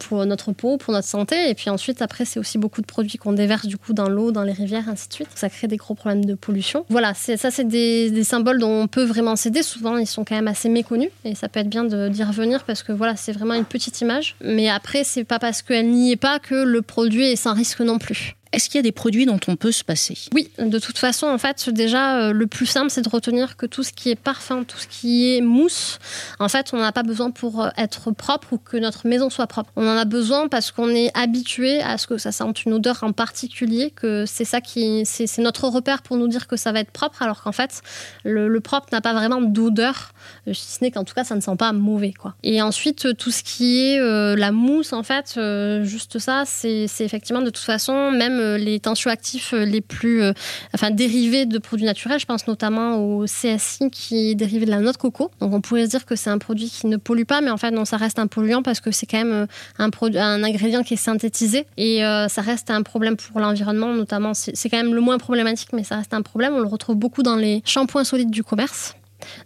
pour 0.00 0.26
notre 0.26 0.52
peau, 0.52 0.76
pour 0.76 0.92
notre 0.92 1.08
santé. 1.08 1.50
Et 1.50 1.54
puis 1.54 1.70
ensuite, 1.70 2.02
après, 2.02 2.24
c'est 2.24 2.40
aussi 2.40 2.58
beaucoup 2.58 2.80
de 2.80 2.86
produits 2.86 3.18
qu'on 3.18 3.32
déverse 3.32 3.66
du 3.66 3.76
coup 3.76 3.92
dans 3.92 4.08
l'eau, 4.08 4.32
dans 4.32 4.42
les 4.42 4.52
rivières, 4.52 4.88
ainsi 4.88 5.08
de 5.08 5.12
suite. 5.12 5.28
Ça 5.34 5.48
crée 5.48 5.68
des 5.68 5.76
gros 5.76 5.94
problèmes 5.94 6.24
de 6.24 6.34
pollution. 6.34 6.84
Voilà, 6.88 7.14
ça, 7.14 7.50
c'est 7.50 7.66
des, 7.66 8.10
des, 8.10 8.24
symboles 8.24 8.58
dont 8.58 8.82
on 8.82 8.88
peut 8.88 9.04
vraiment 9.04 9.36
s'aider. 9.36 9.62
Souvent, 9.62 9.96
ils 9.96 10.06
sont 10.06 10.24
quand 10.24 10.34
même 10.34 10.48
assez 10.48 10.68
méconnus 10.68 11.10
et 11.24 11.34
ça 11.34 11.48
peut 11.48 11.60
être 11.60 11.68
bien 11.68 11.84
d'y 11.84 12.24
revenir 12.24 12.64
parce 12.64 12.82
que 12.82 12.92
voilà, 12.92 13.16
c'est 13.16 13.32
vraiment 13.32 13.54
une 13.54 13.64
petite 13.64 14.00
image. 14.00 14.36
Mais 14.42 14.68
après, 14.68 15.04
c'est 15.04 15.24
pas 15.24 15.38
parce 15.38 15.62
qu'elle 15.62 15.90
n'y 15.90 16.12
est 16.12 16.16
pas 16.16 16.38
que 16.38 16.54
le 16.54 16.82
produit 16.82 17.26
est 17.26 17.35
sans 17.36 17.54
risque 17.54 17.80
non 17.80 17.98
plus. 17.98 18.35
Est-ce 18.52 18.66
qu'il 18.70 18.76
y 18.76 18.78
a 18.78 18.82
des 18.82 18.92
produits 18.92 19.26
dont 19.26 19.40
on 19.48 19.56
peut 19.56 19.72
se 19.72 19.82
passer? 19.82 20.16
Oui, 20.32 20.50
de 20.58 20.78
toute 20.78 20.98
façon, 20.98 21.26
en 21.26 21.38
fait, 21.38 21.68
déjà, 21.68 22.18
euh, 22.18 22.32
le 22.32 22.46
plus 22.46 22.66
simple, 22.66 22.90
c'est 22.90 23.02
de 23.02 23.08
retenir 23.08 23.56
que 23.56 23.66
tout 23.66 23.82
ce 23.82 23.92
qui 23.92 24.10
est 24.10 24.16
parfum, 24.16 24.64
tout 24.64 24.78
ce 24.78 24.86
qui 24.86 25.34
est 25.34 25.40
mousse, 25.40 25.98
en 26.38 26.48
fait, 26.48 26.70
on 26.72 26.76
n'en 26.76 26.84
a 26.84 26.92
pas 26.92 27.02
besoin 27.02 27.30
pour 27.30 27.62
euh, 27.62 27.68
être 27.76 28.12
propre 28.12 28.52
ou 28.52 28.58
que 28.58 28.76
notre 28.76 29.06
maison 29.08 29.30
soit 29.30 29.48
propre. 29.48 29.70
On 29.74 29.86
en 29.86 29.96
a 29.96 30.04
besoin 30.04 30.48
parce 30.48 30.70
qu'on 30.70 30.90
est 30.90 31.10
habitué 31.18 31.80
à 31.82 31.98
ce 31.98 32.06
que 32.06 32.18
ça 32.18 32.30
sente 32.30 32.64
une 32.64 32.74
odeur 32.74 33.02
en 33.02 33.12
particulier, 33.12 33.90
que 33.90 34.24
c'est 34.26 34.44
ça 34.44 34.60
qui, 34.60 35.04
c'est 35.04 35.38
notre 35.38 35.68
repère 35.68 36.02
pour 36.02 36.16
nous 36.16 36.28
dire 36.28 36.46
que 36.46 36.56
ça 36.56 36.70
va 36.70 36.80
être 36.80 36.92
propre, 36.92 37.22
alors 37.22 37.42
qu'en 37.42 37.52
fait, 37.52 37.82
le, 38.24 38.56
propre 38.60 38.88
n'a 38.92 39.00
pas 39.00 39.12
vraiment 39.12 39.40
d'odeur, 39.40 40.12
euh, 40.46 40.54
si 40.54 40.78
ce 40.78 40.84
n'est 40.84 40.90
qu'en 40.92 41.04
tout 41.04 41.14
cas, 41.14 41.24
ça 41.24 41.34
ne 41.34 41.40
sent 41.40 41.56
pas 41.58 41.72
mauvais, 41.72 42.12
quoi. 42.12 42.36
Et 42.44 42.62
ensuite, 42.62 43.16
tout 43.16 43.30
ce 43.30 43.42
qui 43.42 43.80
est 43.80 44.36
la 44.36 44.52
mousse, 44.52 44.92
en 44.92 45.02
fait, 45.02 45.38
juste 45.82 46.18
ça, 46.18 46.44
c'est 46.46 46.86
effectivement 47.00 47.42
de 47.42 47.50
toute 47.50 47.64
façon, 47.64 48.10
même 48.12 48.40
les 48.56 48.80
tensioactifs 48.80 49.52
euh, 49.52 49.64
les 49.64 49.80
plus 49.80 50.22
euh, 50.22 50.32
enfin, 50.74 50.90
dérivés 50.90 51.46
de 51.46 51.58
produits 51.58 51.86
naturels. 51.86 52.20
Je 52.20 52.26
pense 52.26 52.46
notamment 52.46 52.96
au 52.96 53.24
CSI 53.24 53.90
qui 53.90 54.30
est 54.30 54.34
dérivé 54.34 54.66
de 54.66 54.70
la 54.70 54.80
noix 54.80 54.92
de 54.92 54.96
coco. 54.96 55.30
Donc 55.40 55.52
on 55.52 55.60
pourrait 55.60 55.86
se 55.86 55.90
dire 55.90 56.06
que 56.06 56.16
c'est 56.16 56.30
un 56.30 56.38
produit 56.38 56.70
qui 56.70 56.86
ne 56.86 56.96
pollue 56.96 57.24
pas, 57.24 57.40
mais 57.40 57.50
en 57.50 57.56
fait 57.56 57.70
non, 57.70 57.84
ça 57.84 57.96
reste 57.96 58.18
un 58.18 58.26
polluant 58.26 58.62
parce 58.62 58.80
que 58.80 58.90
c'est 58.90 59.06
quand 59.06 59.24
même 59.24 59.46
un, 59.78 59.90
un 59.90 60.44
ingrédient 60.44 60.82
qui 60.82 60.94
est 60.94 60.98
synthétisé 60.98 61.66
et 61.76 62.00
ça 62.28 62.42
reste 62.42 62.70
un 62.70 62.82
problème 62.82 63.16
pour 63.16 63.40
l'environnement, 63.40 63.92
notamment. 63.92 64.32
C'est 64.34 64.68
quand 64.68 64.76
même 64.76 64.94
le 64.94 65.00
moins 65.00 65.18
problématique, 65.18 65.70
mais 65.72 65.84
ça 65.84 65.96
reste 65.96 66.14
un 66.14 66.22
problème. 66.22 66.54
On 66.54 66.60
le 66.60 66.68
retrouve 66.68 66.96
beaucoup 66.96 67.22
dans 67.22 67.36
les 67.36 67.62
shampoings 67.64 68.04
solides 68.04 68.30
du 68.30 68.44
commerce. 68.44 68.94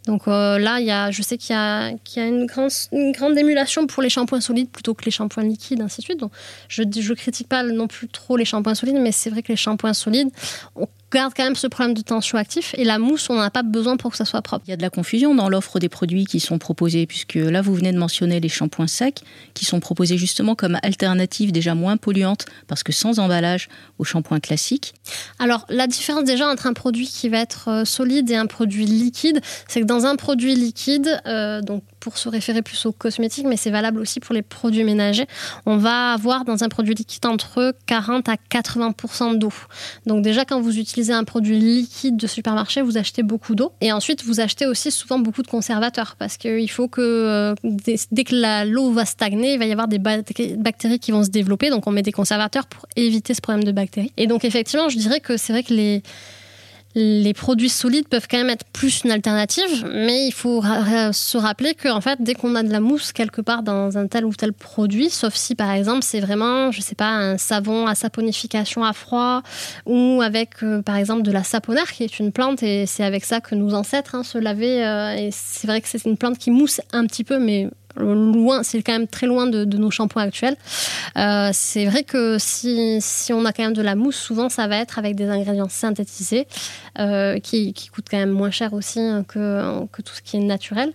Donc 0.06 0.26
là, 0.26 0.80
il 0.80 0.86
y 0.86 0.90
a, 0.90 1.10
je 1.10 1.22
sais 1.22 1.38
qu'il 1.38 1.54
y 1.54 1.58
y 1.58 2.20
a 2.20 2.26
une, 2.26 2.46
grande, 2.46 2.70
une 2.92 3.12
grande 3.12 3.36
émulation 3.38 3.86
pour 3.86 4.02
les 4.02 4.10
shampoings 4.10 4.40
solides 4.40 4.70
plutôt 4.70 4.94
que 4.94 5.04
les 5.04 5.10
shampoings 5.10 5.44
liquides, 5.44 5.80
ainsi 5.80 6.00
de 6.00 6.04
suite. 6.04 6.20
Donc 6.20 6.32
je 6.68 6.82
ne 6.82 7.14
critique 7.14 7.48
pas 7.48 7.62
non 7.62 7.86
plus 7.86 8.08
trop 8.08 8.36
les 8.36 8.44
shampoings 8.44 8.74
solides, 8.74 8.98
mais 9.00 9.12
c'est 9.12 9.30
vrai 9.30 9.42
que 9.42 9.48
les 9.48 9.56
shampoings 9.56 9.94
solides, 9.94 10.30
on 10.76 10.86
garde 11.10 11.32
quand 11.36 11.44
même 11.44 11.56
ce 11.56 11.66
problème 11.66 11.94
de 11.94 12.02
tension 12.02 12.38
actif 12.38 12.74
et 12.76 12.84
la 12.84 12.98
mousse, 12.98 13.28
on 13.30 13.34
n'en 13.34 13.42
a 13.42 13.50
pas 13.50 13.62
besoin 13.62 13.96
pour 13.96 14.10
que 14.12 14.16
ça 14.16 14.24
soit 14.24 14.42
propre. 14.42 14.64
Il 14.66 14.70
y 14.70 14.74
a 14.74 14.76
de 14.76 14.82
la 14.82 14.90
confusion 14.90 15.34
dans 15.34 15.48
l'offre 15.48 15.78
des 15.78 15.88
produits 15.88 16.24
qui 16.24 16.40
sont 16.40 16.58
proposés, 16.58 17.06
puisque 17.06 17.34
là, 17.34 17.62
vous 17.62 17.74
venez 17.74 17.92
de 17.92 17.98
mentionner 17.98 18.40
les 18.40 18.48
shampoings 18.48 18.86
secs 18.86 19.20
qui 19.54 19.64
sont 19.64 19.80
proposés 19.80 20.18
justement 20.18 20.54
comme 20.54 20.78
alternative 20.82 21.52
déjà 21.52 21.74
moins 21.74 21.96
polluante 21.96 22.46
parce 22.66 22.82
que 22.82 22.92
sans 22.92 23.18
emballage 23.18 23.68
au 23.98 24.04
shampoing 24.04 24.40
classique. 24.40 24.94
Alors, 25.38 25.66
la 25.68 25.86
différence 25.86 26.24
déjà 26.24 26.48
entre 26.48 26.66
un 26.66 26.72
produit 26.72 27.06
qui 27.06 27.28
va 27.28 27.38
être 27.38 27.68
euh, 27.68 27.84
solide 27.84 28.30
et 28.30 28.36
un 28.36 28.46
produit 28.46 28.84
liquide, 28.84 29.40
c'est 29.68 29.80
que 29.80 29.86
dans 29.86 30.06
un 30.06 30.16
produit 30.16 30.54
liquide, 30.54 31.20
euh, 31.26 31.60
donc 31.60 31.82
pour 32.00 32.18
se 32.18 32.28
référer 32.28 32.62
plus 32.62 32.86
aux 32.86 32.92
cosmétiques, 32.92 33.46
mais 33.46 33.56
c'est 33.56 33.70
valable 33.70 34.00
aussi 34.00 34.20
pour 34.20 34.34
les 34.34 34.42
produits 34.42 34.84
ménagers, 34.84 35.26
on 35.66 35.76
va 35.76 36.12
avoir 36.12 36.44
dans 36.44 36.64
un 36.64 36.68
produit 36.68 36.94
liquide 36.94 37.26
entre 37.26 37.74
40 37.86 38.28
à 38.28 38.36
80% 38.50 39.38
d'eau. 39.38 39.52
Donc 40.06 40.22
déjà, 40.22 40.44
quand 40.44 40.60
vous 40.60 40.78
utilisez 40.78 41.12
un 41.12 41.24
produit 41.24 41.58
liquide 41.58 42.16
de 42.16 42.26
supermarché, 42.26 42.80
vous 42.80 42.96
achetez 42.96 43.22
beaucoup 43.22 43.54
d'eau. 43.54 43.72
Et 43.80 43.92
ensuite, 43.92 44.24
vous 44.24 44.40
achetez 44.40 44.66
aussi 44.66 44.90
souvent 44.90 45.18
beaucoup 45.18 45.42
de 45.42 45.48
conservateurs 45.48 46.16
parce 46.18 46.36
qu'il 46.36 46.70
faut 46.70 46.88
que 46.88 47.00
euh, 47.00 47.54
dès 47.62 48.24
que 48.24 48.64
l'eau 48.64 48.90
va 48.92 49.04
stagner, 49.04 49.54
il 49.54 49.58
va 49.58 49.66
y 49.66 49.72
avoir 49.72 49.88
des 49.88 49.98
bactéries 49.98 50.98
qui 50.98 51.12
vont 51.12 51.22
se 51.22 51.30
développer. 51.30 51.70
Donc 51.70 51.86
on 51.86 51.90
met 51.90 52.02
des 52.02 52.12
conservateurs 52.12 52.66
pour 52.66 52.86
éviter 52.96 53.34
ce 53.34 53.40
problème 53.40 53.64
de 53.64 53.72
bactéries. 53.72 54.12
Et 54.16 54.26
donc 54.26 54.44
effectivement, 54.44 54.88
je 54.88 54.96
dirais 54.96 55.20
que 55.20 55.36
c'est 55.36 55.52
vrai 55.52 55.62
que 55.62 55.74
les 55.74 56.02
les 56.94 57.34
produits 57.34 57.68
solides 57.68 58.08
peuvent 58.08 58.26
quand 58.28 58.38
même 58.38 58.50
être 58.50 58.64
plus 58.72 59.02
une 59.04 59.12
alternative, 59.12 59.88
mais 59.92 60.26
il 60.26 60.32
faut 60.32 60.62
se 61.12 61.38
rappeler 61.38 61.74
que 61.74 61.88
en 61.88 62.00
fait, 62.00 62.18
dès 62.20 62.34
qu'on 62.34 62.54
a 62.56 62.62
de 62.62 62.70
la 62.70 62.80
mousse 62.80 63.12
quelque 63.12 63.40
part 63.40 63.62
dans 63.62 63.96
un 63.96 64.08
tel 64.08 64.24
ou 64.24 64.34
tel 64.34 64.52
produit, 64.52 65.08
sauf 65.08 65.34
si 65.34 65.54
par 65.54 65.70
exemple 65.70 66.02
c'est 66.02 66.20
vraiment, 66.20 66.72
je 66.72 66.80
sais 66.80 66.96
pas, 66.96 67.10
un 67.10 67.38
savon 67.38 67.86
à 67.86 67.94
saponification 67.94 68.84
à 68.84 68.92
froid 68.92 69.42
ou 69.86 70.20
avec 70.22 70.62
euh, 70.62 70.82
par 70.82 70.96
exemple 70.96 71.22
de 71.22 71.30
la 71.30 71.44
saponaire 71.44 71.90
qui 71.92 72.02
est 72.02 72.18
une 72.18 72.32
plante 72.32 72.62
et 72.62 72.86
c'est 72.86 73.04
avec 73.04 73.24
ça 73.24 73.40
que 73.40 73.54
nos 73.54 73.74
ancêtres 73.74 74.14
hein, 74.14 74.22
se 74.22 74.38
lavaient. 74.38 74.84
Euh, 74.84 75.14
et 75.14 75.30
c'est 75.32 75.66
vrai 75.66 75.80
que 75.80 75.88
c'est 75.88 76.04
une 76.04 76.16
plante 76.16 76.38
qui 76.38 76.50
mousse 76.50 76.80
un 76.92 77.06
petit 77.06 77.24
peu, 77.24 77.38
mais 77.38 77.68
loin, 77.96 78.62
c'est 78.62 78.82
quand 78.82 78.92
même 78.92 79.08
très 79.08 79.26
loin 79.26 79.46
de, 79.46 79.64
nos 79.64 79.90
shampoings 79.90 80.22
actuels. 80.22 80.56
Euh, 81.16 81.50
c'est 81.52 81.86
vrai 81.86 82.02
que 82.02 82.36
si, 82.38 82.98
si, 83.00 83.32
on 83.32 83.44
a 83.44 83.52
quand 83.52 83.62
même 83.62 83.72
de 83.72 83.82
la 83.82 83.94
mousse, 83.94 84.16
souvent 84.16 84.48
ça 84.48 84.66
va 84.66 84.76
être 84.76 84.98
avec 84.98 85.16
des 85.16 85.28
ingrédients 85.28 85.68
synthétisés 85.68 86.46
euh, 86.98 87.38
qui, 87.38 87.72
qui, 87.72 87.88
coûtent 87.88 88.08
quand 88.10 88.18
même 88.18 88.30
moins 88.30 88.50
cher 88.50 88.72
aussi 88.72 89.00
hein, 89.00 89.24
que, 89.26 89.86
que 89.92 90.02
tout 90.02 90.14
ce 90.14 90.22
qui 90.22 90.36
est 90.36 90.40
naturel. 90.40 90.92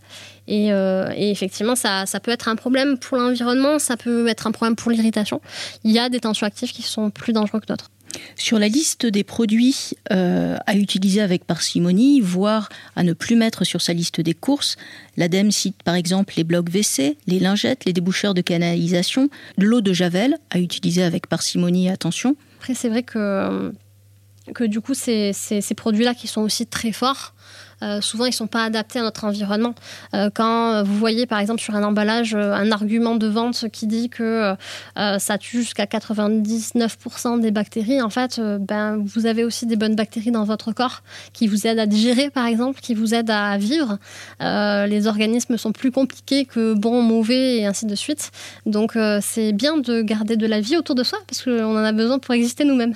Et, 0.48 0.72
euh, 0.72 1.12
et 1.16 1.32
effectivement, 1.32 1.76
ça, 1.76 2.06
ça, 2.06 2.20
peut 2.20 2.32
être 2.32 2.48
un 2.48 2.56
problème 2.56 2.98
pour 2.98 3.18
l'environnement, 3.18 3.80
ça 3.80 3.98
peut 3.98 4.28
être 4.28 4.48
un 4.48 4.52
problème 4.52 4.76
pour 4.76 4.92
l'irritation. 4.92 5.42
Il 5.84 5.92
y 5.92 6.00
a 6.00 6.10
des 6.10 6.20
tensions 6.20 6.46
actives 6.46 6.72
qui 6.72 6.84
sont 6.84 7.10
plus 7.10 7.34
dangereux 7.34 7.60
que 7.60 7.66
d'autres. 7.66 7.90
Sur 8.36 8.60
la 8.60 8.68
liste 8.68 9.06
des 9.06 9.24
produits 9.24 9.92
euh, 10.12 10.58
à 10.66 10.76
utiliser 10.76 11.22
avec 11.22 11.46
parcimonie, 11.46 12.22
voire 12.22 12.70
à 12.96 13.04
ne 13.04 13.14
plus 13.14 13.36
mettre 13.36 13.64
sur 13.64 13.82
sa 13.82 13.94
liste 13.94 14.22
des 14.22 14.34
courses, 14.34 14.78
l'ADEME 15.18 15.52
cite 15.52 15.82
par 15.84 15.96
exemple 15.96 16.34
les 16.38 16.44
blocs 16.44 16.70
WC, 16.70 17.18
les 17.28 17.40
lingettes, 17.40 17.86
les 17.86 17.94
déboucheurs 17.94 18.34
de 18.34 18.42
canalisation, 18.42 19.30
l'eau 19.58 19.82
de 19.82 19.94
Javel 19.94 20.38
à 20.50 20.60
utiliser 20.60 21.04
avec 21.04 21.28
parcimonie 21.28 21.88
et 21.88 21.92
attention. 21.92 22.36
Après, 22.60 22.74
c'est 22.74 22.90
vrai 22.90 23.04
que, 23.04 23.72
que 24.54 24.64
du 24.64 24.82
coup, 24.82 24.94
ces 24.94 25.34
produits-là 25.76 26.14
qui 26.14 26.28
sont 26.28 26.42
aussi 26.42 26.66
très 26.66 26.92
forts, 26.92 27.34
euh, 27.84 28.02
souvent 28.02 28.26
ils 28.26 28.34
sont 28.34 28.48
pas 28.48 28.64
adaptés 28.64 29.00
à 29.00 29.02
notre 29.02 29.26
environnement. 29.26 29.76
Euh, 30.14 30.30
quand 30.34 30.84
vous 30.84 30.98
voyez 30.98 31.26
par 31.26 31.40
exemple 31.40 31.62
sur 31.62 31.76
un 31.76 31.84
emballage 31.84 32.34
euh, 32.34 32.54
un 32.54 32.72
argument 32.72 33.16
de 33.16 33.28
vente 33.28 33.66
qui 33.72 33.88
dit 33.88 34.10
que 34.10 34.56
ça 34.96 35.38
tue 35.38 35.60
jusqu'à 35.60 35.86
99% 35.86 37.40
des 37.40 37.52
bactéries, 37.52 38.02
en 38.02 38.10
fait, 38.10 38.40
ben, 38.40 38.98
vous 38.98 39.26
avez 39.26 39.44
aussi 39.44 39.66
des 39.66 39.76
bonnes 39.76 39.96
bactéries 39.96 40.32
dans 40.32 40.44
votre 40.44 40.72
corps 40.72 41.02
qui 41.34 41.48
vous 41.48 41.68
aident 41.68 41.80
à 41.80 41.86
digérer 41.86 42.30
par 42.30 42.46
exemple, 42.46 42.80
qui 42.82 42.94
vous 42.94 43.14
aident 43.14 43.32
à 43.32 43.58
vivre. 43.58 43.98
les 44.40 45.08
organismes 45.08 45.58
sont 45.58 45.72
plus 45.72 45.92
compliqués 45.92 46.46
que 46.46 46.74
bons, 46.74 47.02
mauvais 47.02 47.58
et 47.58 47.66
ainsi 47.66 47.86
de 47.86 47.96
suite. 47.96 48.32
Donc 48.66 48.98
c'est 49.22 49.54
bien 49.54 49.78
de 49.78 50.02
garder 50.02 50.38
de 50.38 50.48
la 50.48 50.62
vie 50.62 50.78
autour 50.78 50.96
de 50.96 51.04
soi 51.04 51.20
parce 51.28 51.44
qu'on 51.44 51.78
en 51.78 51.84
a 51.84 51.92
besoin 51.92 52.20
pour 52.20 52.34
exister 52.34 52.64
nous-mêmes. 52.64 52.96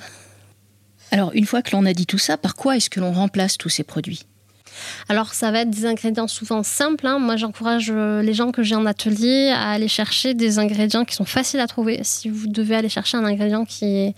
Alors, 1.10 1.32
une 1.34 1.46
fois 1.46 1.62
que 1.62 1.72
l'on 1.72 1.84
a 1.86 1.92
dit 1.92 2.06
tout 2.06 2.18
ça, 2.18 2.36
par 2.36 2.54
quoi 2.54 2.76
est-ce 2.76 2.88
que 2.88 3.00
l'on 3.00 3.12
remplace 3.12 3.58
tous 3.58 3.68
ces 3.68 3.82
produits? 3.82 4.26
Alors 5.08 5.34
ça 5.34 5.50
va 5.50 5.60
être 5.60 5.70
des 5.70 5.86
ingrédients 5.86 6.28
souvent 6.28 6.62
simples. 6.62 7.06
Hein. 7.06 7.18
Moi 7.18 7.36
j'encourage 7.36 7.90
euh, 7.94 8.22
les 8.22 8.34
gens 8.34 8.52
que 8.52 8.62
j'ai 8.62 8.74
en 8.74 8.86
atelier 8.86 9.52
à 9.54 9.70
aller 9.70 9.88
chercher 9.88 10.34
des 10.34 10.58
ingrédients 10.58 11.04
qui 11.04 11.14
sont 11.14 11.24
faciles 11.24 11.60
à 11.60 11.66
trouver. 11.66 12.00
Si 12.02 12.28
vous 12.28 12.46
devez 12.46 12.76
aller 12.76 12.88
chercher 12.88 13.16
un 13.16 13.24
ingrédient 13.24 13.64
qui 13.64 13.84
est 13.84 14.14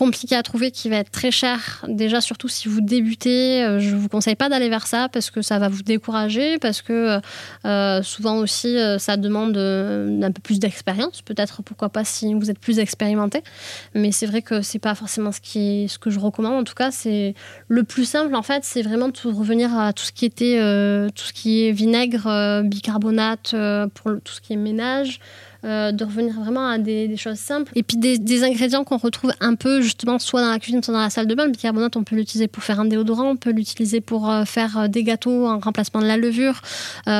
compliqué 0.00 0.34
à 0.34 0.42
trouver, 0.42 0.70
qui 0.70 0.88
va 0.88 0.96
être 0.96 1.10
très 1.10 1.30
cher. 1.30 1.84
Déjà, 1.86 2.22
surtout 2.22 2.48
si 2.48 2.68
vous 2.68 2.80
débutez, 2.80 3.62
euh, 3.62 3.80
je 3.80 3.94
vous 3.94 4.08
conseille 4.08 4.34
pas 4.34 4.48
d'aller 4.48 4.70
vers 4.70 4.86
ça 4.86 5.10
parce 5.10 5.30
que 5.30 5.42
ça 5.42 5.58
va 5.58 5.68
vous 5.68 5.82
décourager, 5.82 6.58
parce 6.58 6.80
que 6.80 7.20
euh, 7.66 8.02
souvent 8.02 8.38
aussi 8.38 8.78
euh, 8.78 8.98
ça 8.98 9.18
demande 9.18 9.58
un 9.58 10.32
peu 10.32 10.40
plus 10.40 10.58
d'expérience. 10.58 11.20
Peut-être 11.20 11.62
pourquoi 11.62 11.90
pas 11.90 12.02
si 12.04 12.32
vous 12.32 12.50
êtes 12.50 12.58
plus 12.58 12.78
expérimenté. 12.78 13.42
Mais 13.94 14.10
c'est 14.10 14.24
vrai 14.24 14.40
que 14.40 14.62
c'est 14.62 14.78
pas 14.78 14.94
forcément 14.94 15.32
ce 15.32 15.40
qui 15.42 15.86
ce 15.90 15.98
que 15.98 16.08
je 16.08 16.18
recommande. 16.18 16.54
En 16.54 16.64
tout 16.64 16.74
cas, 16.74 16.90
c'est 16.90 17.34
le 17.68 17.82
plus 17.82 18.06
simple 18.06 18.34
en 18.34 18.42
fait, 18.42 18.64
c'est 18.64 18.80
vraiment 18.80 19.08
de 19.08 19.28
revenir 19.28 19.78
à 19.78 19.92
tout 19.92 20.04
ce 20.04 20.12
qui 20.12 20.24
était 20.24 20.56
tout 21.14 21.24
ce 21.24 21.34
qui 21.34 21.66
est 21.66 21.72
vinaigre, 21.72 22.62
bicarbonate 22.64 23.54
pour 23.92 24.12
tout 24.24 24.32
ce 24.32 24.40
qui 24.40 24.54
est 24.54 24.56
ménage. 24.56 25.20
Euh, 25.62 25.92
de 25.92 26.04
revenir 26.04 26.32
vraiment 26.40 26.66
à 26.66 26.78
des, 26.78 27.14
choses 27.18 27.36
simples. 27.38 27.70
Et 27.74 27.82
puis 27.82 27.98
des, 27.98 28.44
ingrédients 28.44 28.82
qu'on 28.82 28.96
retrouve 28.96 29.32
un 29.40 29.56
peu 29.56 29.82
justement 29.82 30.18
soit 30.18 30.40
dans 30.40 30.50
la 30.50 30.58
cuisine, 30.58 30.82
soit 30.82 30.94
dans 30.94 31.00
la 31.00 31.10
salle 31.10 31.26
de 31.26 31.34
bain. 31.34 31.44
Le 31.44 31.50
bicarbonate, 31.50 31.96
on 31.96 32.04
peut 32.04 32.16
l'utiliser 32.16 32.48
pour 32.48 32.62
faire 32.62 32.80
un 32.80 32.86
déodorant, 32.86 33.30
on 33.32 33.36
peut 33.36 33.50
l'utiliser 33.50 34.00
pour 34.00 34.30
euh, 34.30 34.46
faire 34.46 34.78
euh, 34.78 34.88
des 34.88 35.04
gâteaux 35.04 35.46
en 35.46 35.58
remplacement 35.58 36.00
de 36.00 36.06
la 36.06 36.16
levure, 36.16 36.62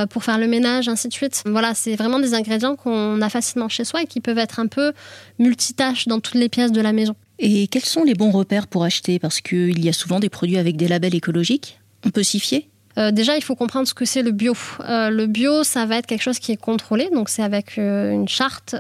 pour 0.08 0.24
faire 0.24 0.38
le 0.38 0.46
ménage, 0.46 0.88
ainsi 0.88 1.08
de 1.08 1.12
suite. 1.12 1.42
Voilà, 1.44 1.74
c'est 1.74 1.96
vraiment 1.96 2.18
des 2.18 2.32
ingrédients 2.32 2.76
qu'on 2.76 3.20
a 3.20 3.28
facilement 3.28 3.68
chez 3.68 3.84
soi 3.84 4.02
et 4.02 4.06
qui 4.06 4.20
peuvent 4.20 4.38
être 4.38 4.58
un 4.58 4.66
peu 4.66 4.92
multitâches 5.38 6.08
dans 6.08 6.20
toutes 6.20 6.34
les 6.34 6.48
pièces 6.48 6.72
de 6.72 6.80
la 6.80 6.92
maison. 6.92 7.14
Et 7.38 7.66
quels 7.66 7.84
sont 7.84 8.04
les 8.04 8.14
bons 8.14 8.30
repères 8.30 8.66
pour 8.66 8.84
acheter? 8.84 9.18
Parce 9.18 9.40
qu'il 9.40 9.84
y 9.84 9.88
a 9.88 9.92
souvent 9.92 10.20
des 10.20 10.28
produits 10.28 10.58
avec 10.58 10.76
des 10.76 10.88
labels 10.88 11.14
écologiques. 11.14 11.78
On 12.06 12.10
peut 12.10 12.22
s'y 12.22 12.40
fier? 12.40 12.68
Euh, 13.00 13.10
déjà, 13.10 13.36
il 13.36 13.42
faut 13.42 13.54
comprendre 13.54 13.88
ce 13.88 13.94
que 13.94 14.04
c'est 14.04 14.22
le 14.22 14.30
bio. 14.30 14.54
Euh, 14.80 15.10
le 15.10 15.26
bio, 15.26 15.64
ça 15.64 15.86
va 15.86 15.96
être 15.96 16.06
quelque 16.06 16.22
chose 16.22 16.38
qui 16.38 16.52
est 16.52 16.56
contrôlé, 16.56 17.08
donc 17.12 17.28
c'est 17.28 17.42
avec 17.42 17.78
euh, 17.78 18.10
une 18.10 18.28
charte 18.28 18.76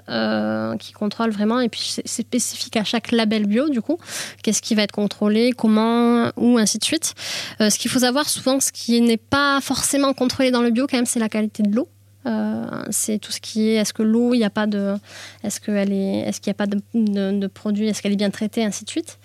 qui 0.78 0.92
contrôle 0.92 1.30
vraiment, 1.30 1.60
et 1.60 1.68
puis 1.68 1.80
c'est 2.04 2.22
spécifique 2.22 2.76
à 2.76 2.84
chaque 2.84 3.12
label 3.12 3.46
bio, 3.46 3.68
du 3.68 3.80
coup, 3.80 3.98
qu'est-ce 4.42 4.62
qui 4.62 4.74
va 4.74 4.82
être 4.82 4.92
contrôlé, 4.92 5.52
comment, 5.52 6.30
où, 6.36 6.58
ainsi 6.58 6.78
de 6.78 6.84
suite. 6.84 7.14
ce 7.58 7.76
qu'il 7.78 7.90
faut 7.90 8.00
savoir 8.00 8.28
souvent, 8.28 8.60
ce 8.60 8.72
qui 8.72 9.00
n'est 9.00 9.16
pas 9.16 9.60
forcément 9.60 10.12
contrôlé 10.12 10.50
dans 10.50 10.62
le 10.62 10.70
bio, 10.70 10.86
quand 10.86 10.96
même, 10.96 11.06
c'est 11.06 11.20
la 11.20 11.28
qualité 11.28 11.62
de 11.62 11.74
l'eau. 11.74 11.88
Euh, 12.26 12.66
c'est 12.90 13.18
tout 13.18 13.32
ce 13.32 13.40
qui 13.40 13.68
est 13.68 13.74
est-ce 13.74 13.92
que 13.92 14.02
l'eau, 14.02 14.34
il 14.34 14.38
n'y 14.38 14.44
a 14.44 14.50
pas 14.50 14.66
de, 14.66 14.96
est-ce 15.42 15.60
qu'elle 15.60 15.92
est, 15.92 16.20
est-ce 16.20 16.40
qu'il 16.40 16.50
n'y 16.50 16.56
a 16.56 16.66
pas 16.66 16.66
de, 16.66 17.46
produits, 17.46 17.88
est-ce 17.88 18.02
qu'elle 18.02 18.12
est 18.12 18.16
bien 18.16 18.30
traitée, 18.30 18.64
ainsi 18.64 18.84
de 18.84 18.90
suite. 18.90 19.18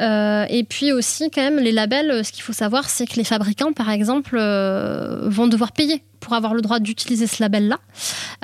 Euh, 0.00 0.46
et 0.48 0.64
puis 0.64 0.92
aussi 0.92 1.30
quand 1.30 1.42
même 1.42 1.58
les 1.58 1.72
labels, 1.72 2.24
ce 2.24 2.32
qu'il 2.32 2.42
faut 2.42 2.52
savoir, 2.52 2.88
c'est 2.88 3.06
que 3.06 3.16
les 3.16 3.24
fabricants, 3.24 3.72
par 3.72 3.90
exemple, 3.90 4.36
euh, 4.38 5.28
vont 5.28 5.48
devoir 5.48 5.72
payer 5.72 6.02
pour 6.20 6.34
avoir 6.34 6.54
le 6.54 6.60
droit 6.60 6.78
d'utiliser 6.80 7.26
ce 7.26 7.42
label-là, 7.42 7.78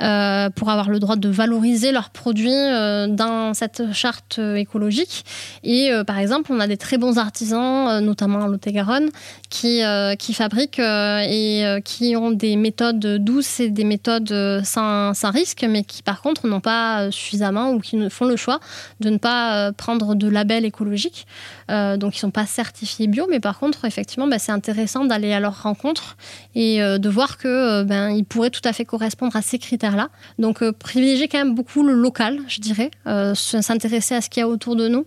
euh, 0.01 0.49
pour 0.49 0.69
avoir 0.69 0.89
le 0.89 0.99
droit 0.99 1.15
de 1.15 1.29
valoriser 1.29 1.91
leurs 1.91 2.09
produits 2.09 2.51
euh, 2.51 3.07
dans 3.07 3.53
cette 3.53 3.93
charte 3.93 4.39
euh, 4.39 4.55
écologique. 4.55 5.23
Et 5.63 5.89
par 6.05 6.19
exemple, 6.19 6.51
on 6.51 6.59
a 6.59 6.67
des 6.67 6.77
très 6.77 6.97
bons 6.97 7.17
artisans, 7.17 7.99
notamment 8.03 8.39
en 8.39 8.47
Lot-et-Garonne, 8.47 9.09
qui, 9.49 9.81
qui 10.19 10.33
fabriquent 10.33 10.79
et 10.79 11.79
qui 11.83 12.15
ont 12.15 12.31
des 12.31 12.55
méthodes 12.55 12.99
douces 12.99 13.59
et 13.59 13.69
des 13.69 13.83
méthodes 13.83 14.61
sans, 14.63 15.13
risque, 15.31 15.65
mais 15.67 15.83
qui 15.83 16.03
par 16.03 16.21
contre 16.21 16.47
n'ont 16.47 16.59
pas 16.59 17.09
suffisamment 17.11 17.71
ou 17.71 17.79
qui 17.79 18.09
font 18.09 18.25
le 18.25 18.35
choix 18.35 18.59
de 18.99 19.09
ne 19.09 19.17
pas 19.17 19.71
prendre 19.73 20.15
de 20.15 20.27
label 20.27 20.65
écologique. 20.65 21.25
donc 21.69 22.15
ils 22.15 22.17
ne 22.17 22.21
sont 22.21 22.31
pas 22.31 22.45
certifiés 22.45 23.07
bio, 23.07 23.27
mais 23.29 23.39
par 23.39 23.59
contre, 23.59 23.85
effectivement, 23.85 24.27
bah, 24.27 24.39
c'est 24.39 24.51
intéressant 24.51 25.05
d'aller 25.05 25.33
à 25.33 25.39
leur 25.39 25.63
rencontre 25.63 26.17
et 26.53 26.79
de 26.79 27.09
voir 27.09 27.37
que 27.37 27.47
euh, 27.65 27.83
ben, 27.83 28.09
il 28.09 28.25
pourrait 28.25 28.49
tout 28.49 28.61
à 28.63 28.73
fait 28.73 28.85
correspondre 28.85 29.35
à 29.35 29.41
ces 29.41 29.59
critères-là. 29.59 30.09
Donc, 30.39 30.61
euh, 30.61 30.71
privilégier 30.71 31.27
quand 31.27 31.37
même 31.37 31.55
beaucoup 31.55 31.83
le 31.83 31.93
local, 31.93 32.39
je 32.47 32.61
dirais, 32.61 32.91
euh, 33.07 33.33
s'intéresser 33.35 34.15
à 34.15 34.21
ce 34.21 34.29
qu'il 34.29 34.41
y 34.41 34.43
a 34.43 34.47
autour 34.47 34.75
de 34.75 34.87
nous. 34.87 35.05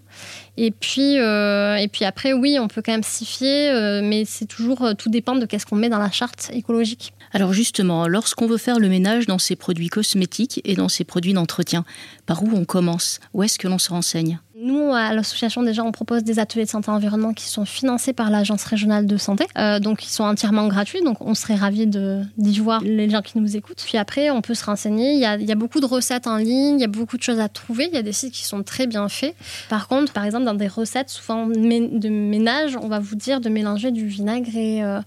Et 0.57 0.73
puis, 0.73 1.15
et 1.15 1.89
puis 1.93 2.05
après, 2.05 2.33
oui, 2.33 2.59
on 2.61 2.67
peut 2.67 2.83
quand 2.85 2.91
même 2.91 3.05
s'y 3.05 3.25
fier, 3.25 4.03
mais 4.03 4.25
c'est 4.25 4.47
toujours, 4.47 4.91
tout 4.99 5.09
dépend 5.09 5.37
de 5.37 5.47
qu'est-ce 5.47 5.65
qu'on 5.65 5.77
met 5.77 5.89
dans 5.89 6.01
la 6.01 6.11
charte 6.11 6.51
écologique. 6.53 7.13
Alors 7.33 7.53
justement, 7.53 8.09
lorsqu'on 8.09 8.49
veut 8.49 8.57
faire 8.57 8.81
le 8.81 8.89
ménage 8.89 9.27
dans 9.27 9.39
ces 9.39 9.55
produits 9.55 9.89
cosmétiques 9.89 10.61
et 10.65 10.75
dans 10.75 10.89
ces 10.89 11.05
produits 11.05 11.33
d'entretien, 11.33 11.85
par 12.27 12.43
où 12.43 12.51
on 12.53 12.65
commence? 12.65 13.21
Où 13.35 13.45
est-ce 13.45 13.57
que 13.57 13.69
l'on 13.69 13.79
se 13.79 13.91
renseigne? 13.91 14.41
Nous, 14.61 14.93
à 14.93 15.15
l'association, 15.15 15.63
déjà, 15.63 15.85
on 15.85 15.93
propose 15.93 16.25
des 16.25 16.41
ateliers 16.41 16.65
de 16.65 16.71
santé 16.71 16.91
environnement 16.91 17.33
qui 17.33 17.45
sont 17.45 17.65
financés 17.65 18.13
par 18.13 18.29
l'Agence 18.29 18.65
régionale 18.65 19.07
de 19.07 19.17
santé. 19.17 19.47
Euh, 19.57 19.79
donc, 19.79 20.05
ils 20.05 20.11
sont 20.11 20.25
entièrement 20.25 20.67
gratuits. 20.67 21.01
Donc, 21.05 21.19
on 21.21 21.35
serait 21.35 21.55
ravis 21.55 21.87
d'y 21.87 22.59
voir 22.59 22.81
les 22.81 23.09
gens 23.09 23.23
qui 23.23 23.39
nous 23.39 23.57
écoutent. 23.57 23.85
Puis 23.87 23.99
après, 23.99 24.31
on 24.31 24.43
peut 24.43 24.55
se 24.55 24.65
renseigner. 24.65 25.13
Il 25.13 25.21
y, 25.21 25.53
a, 25.53 25.55
beaucoup 25.55 25.79
de 25.79 25.87
recettes 25.87 26.27
en 26.27 26.39
ligne, 26.39 26.79
il 26.79 26.81
y 26.81 26.85
a 26.85 26.89
beaucoup 26.89 27.17
de 27.17 27.23
choses 27.23 27.39
à 27.39 27.49
trouver. 27.49 27.87
Il 27.87 27.95
y 27.95 27.99
a 27.99 28.03
des 28.03 28.13
sites 28.13 28.33
qui 28.33 28.45
sont 28.45 28.65
très 28.65 28.89
bien 28.89 29.09
faits. 29.09 29.37
Par 29.69 29.87
contre, 29.87 30.13
par 30.13 30.25
exemple, 30.25 30.45
dans 30.45 30.55
des 30.55 30.67
recettes, 30.67 31.11
souvent 31.11 31.47
de 31.47 32.09
ménage, 32.09 32.77
on 32.83 32.89
va 32.89 32.99
vous 32.99 33.15
dire 33.15 33.41
de 33.41 33.49
mélanger 33.49 33.93
du 33.93 34.09
vinaigre 34.09 34.57
et, 34.57 34.83
euh, 34.83 35.01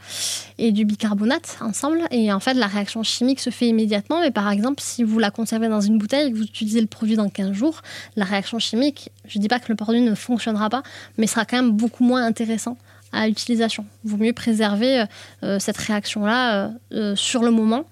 et 0.59 0.71
du 0.71 0.85
bicarbonate 0.85 1.57
ensemble. 1.59 1.99
Et 2.11 2.31
en 2.31 2.39
fait, 2.39 2.53
la 2.53 2.67
réaction 2.67 3.03
chimique 3.03 3.41
se 3.41 3.49
fait 3.49 3.67
immédiatement. 3.67 4.21
Mais 4.21 4.31
par 4.31 4.49
exemple, 4.49 4.81
si 4.81 5.03
vous 5.03 5.19
la 5.19 5.29
conservez 5.29 5.67
dans 5.67 5.81
une 5.81 5.97
bouteille 5.97 6.29
et 6.29 6.31
que 6.31 6.37
vous 6.37 6.45
utilisez 6.45 6.79
le 6.79 6.87
produit 6.87 7.17
dans 7.17 7.27
15 7.27 7.51
jours, 7.51 7.81
la 8.15 8.23
réaction 8.23 8.57
chimique, 8.57 9.11
je 9.27 9.40
dis 9.41 9.47
pas 9.47 9.59
que 9.59 9.69
le 9.69 9.75
produit 9.75 10.01
ne 10.01 10.15
fonctionnera 10.15 10.69
pas, 10.69 10.83
mais 11.17 11.27
sera 11.27 11.45
quand 11.45 11.57
même 11.57 11.71
beaucoup 11.71 12.03
moins 12.03 12.25
intéressant 12.25 12.77
à 13.11 13.27
l'utilisation. 13.27 13.85
Il 14.03 14.11
vaut 14.11 14.17
mieux 14.17 14.33
préserver 14.33 15.05
euh, 15.43 15.59
cette 15.59 15.77
réaction-là 15.77 16.53
euh, 16.53 16.69
euh, 16.93 17.15
sur 17.15 17.43
le 17.43 17.51
moment. 17.51 17.85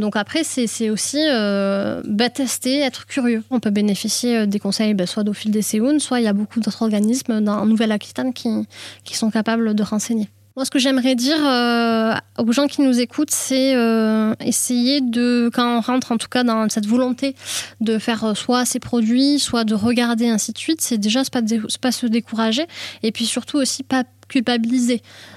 donc 0.00 0.16
après, 0.16 0.44
c'est 0.44 0.90
aussi 0.90 1.18
bah, 2.04 2.30
tester, 2.30 2.80
être 2.80 3.06
curieux. 3.06 3.42
On 3.50 3.60
peut 3.60 3.70
bénéficier 3.70 4.46
des 4.46 4.58
conseils 4.58 4.94
bah, 4.94 5.06
soit 5.06 5.24
d'Ophile 5.24 5.50
des 5.50 5.62
Séounes, 5.62 6.00
soit 6.00 6.20
il 6.20 6.24
y 6.24 6.28
a 6.28 6.32
beaucoup 6.32 6.60
d'autres 6.60 6.82
organismes 6.82 7.40
dans, 7.40 7.66
Nouvelle-Aquitaine 7.66 8.32
qui, 8.32 8.48
qui 9.04 9.16
sont 9.16 9.30
capables 9.30 9.74
de 9.74 9.82
renseigner. 9.82 10.28
Moi, 10.58 10.64
ce 10.64 10.72
que 10.72 10.80
j'aimerais 10.80 11.14
dire 11.14 11.38
euh, 11.46 12.14
aux 12.36 12.50
gens 12.50 12.66
qui 12.66 12.82
nous 12.82 12.98
écoutent, 12.98 13.30
c'est 13.30 13.76
euh, 13.76 14.34
essayer 14.40 15.00
de, 15.00 15.52
quand 15.54 15.78
on 15.78 15.80
rentre 15.80 16.10
en 16.10 16.16
tout 16.16 16.26
cas 16.26 16.42
dans 16.42 16.68
cette 16.68 16.84
volonté 16.84 17.36
de 17.80 17.96
faire 18.00 18.24
euh, 18.24 18.34
soit 18.34 18.64
ses 18.64 18.80
produits, 18.80 19.38
soit 19.38 19.62
de 19.62 19.76
regarder 19.76 20.28
ainsi 20.28 20.52
de 20.52 20.58
suite, 20.58 20.80
c'est 20.80 20.98
déjà 20.98 21.22
pas, 21.30 21.42
pas 21.80 21.92
se 21.92 22.06
décourager. 22.06 22.66
Et 23.04 23.12
puis 23.12 23.24
surtout 23.24 23.58
aussi 23.58 23.84
pas 23.84 24.02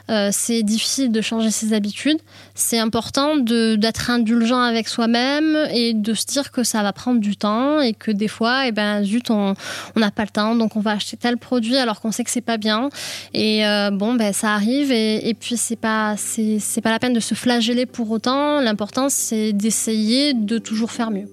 Euh, 0.09 0.29
c'est 0.31 0.63
difficile 0.63 1.11
de 1.11 1.21
changer 1.21 1.51
ses 1.51 1.73
habitudes. 1.73 2.19
C'est 2.53 2.79
important 2.79 3.37
d'être 3.37 4.09
indulgent 4.09 4.61
avec 4.61 4.87
soi-même 4.87 5.57
et 5.73 5.93
de 5.93 6.13
se 6.13 6.25
dire 6.25 6.51
que 6.51 6.63
ça 6.63 6.83
va 6.83 6.91
prendre 6.93 7.19
du 7.19 7.37
temps 7.37 7.79
et 7.79 7.93
que 7.93 8.11
des 8.11 8.27
fois, 8.27 8.67
eh 8.67 8.71
ben, 8.71 9.03
zut, 9.03 9.29
on 9.31 9.55
n'a 9.95 10.11
pas 10.11 10.23
le 10.23 10.29
temps, 10.29 10.55
donc 10.55 10.75
on 10.75 10.81
va 10.81 10.91
acheter 10.91 11.17
tel 11.17 11.37
produit 11.37 11.77
alors 11.77 12.01
qu'on 12.01 12.11
sait 12.11 12.23
que 12.23 12.31
c'est 12.31 12.41
pas 12.41 12.57
bien. 12.57 12.89
Et 13.33 13.65
euh, 13.65 13.91
bon, 13.91 14.15
ben, 14.15 14.33
ça 14.33 14.53
arrive 14.53 14.91
et, 14.91 15.29
et 15.29 15.33
puis 15.33 15.57
c'est 15.57 15.75
pas, 15.75 16.15
c'est 16.17 16.81
pas 16.81 16.91
la 16.91 16.99
peine 16.99 17.13
de 17.13 17.19
se 17.19 17.35
flageller 17.35 17.85
pour 17.85 18.11
autant. 18.11 18.59
L'important, 18.59 19.07
c'est 19.09 19.53
d'essayer 19.53 20.33
de 20.33 20.57
toujours 20.57 20.91
faire 20.91 21.11
mieux. 21.11 21.27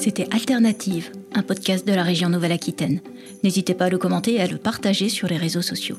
C'était 0.00 0.32
Alternative, 0.32 1.10
un 1.34 1.42
podcast 1.42 1.84
de 1.84 1.92
la 1.92 2.04
région 2.04 2.28
Nouvelle-Aquitaine. 2.28 3.00
N'hésitez 3.42 3.74
pas 3.74 3.86
à 3.86 3.88
le 3.88 3.98
commenter 3.98 4.34
et 4.34 4.40
à 4.40 4.46
le 4.46 4.56
partager 4.56 5.08
sur 5.08 5.26
les 5.26 5.36
réseaux 5.36 5.60
sociaux. 5.60 5.96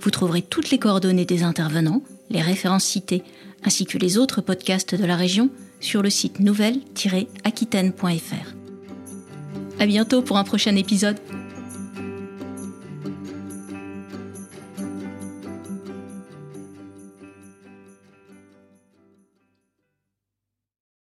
Vous 0.00 0.10
trouverez 0.10 0.40
toutes 0.40 0.70
les 0.70 0.78
coordonnées 0.78 1.26
des 1.26 1.42
intervenants, 1.42 2.02
les 2.30 2.40
références 2.40 2.84
citées, 2.84 3.22
ainsi 3.62 3.84
que 3.84 3.98
les 3.98 4.16
autres 4.16 4.40
podcasts 4.40 4.94
de 4.94 5.04
la 5.04 5.16
région 5.16 5.50
sur 5.80 6.00
le 6.00 6.08
site 6.08 6.40
nouvelle-aquitaine.fr. 6.40 8.54
À 9.78 9.86
bientôt 9.86 10.22
pour 10.22 10.38
un 10.38 10.44
prochain 10.44 10.74
épisode. 10.74 11.18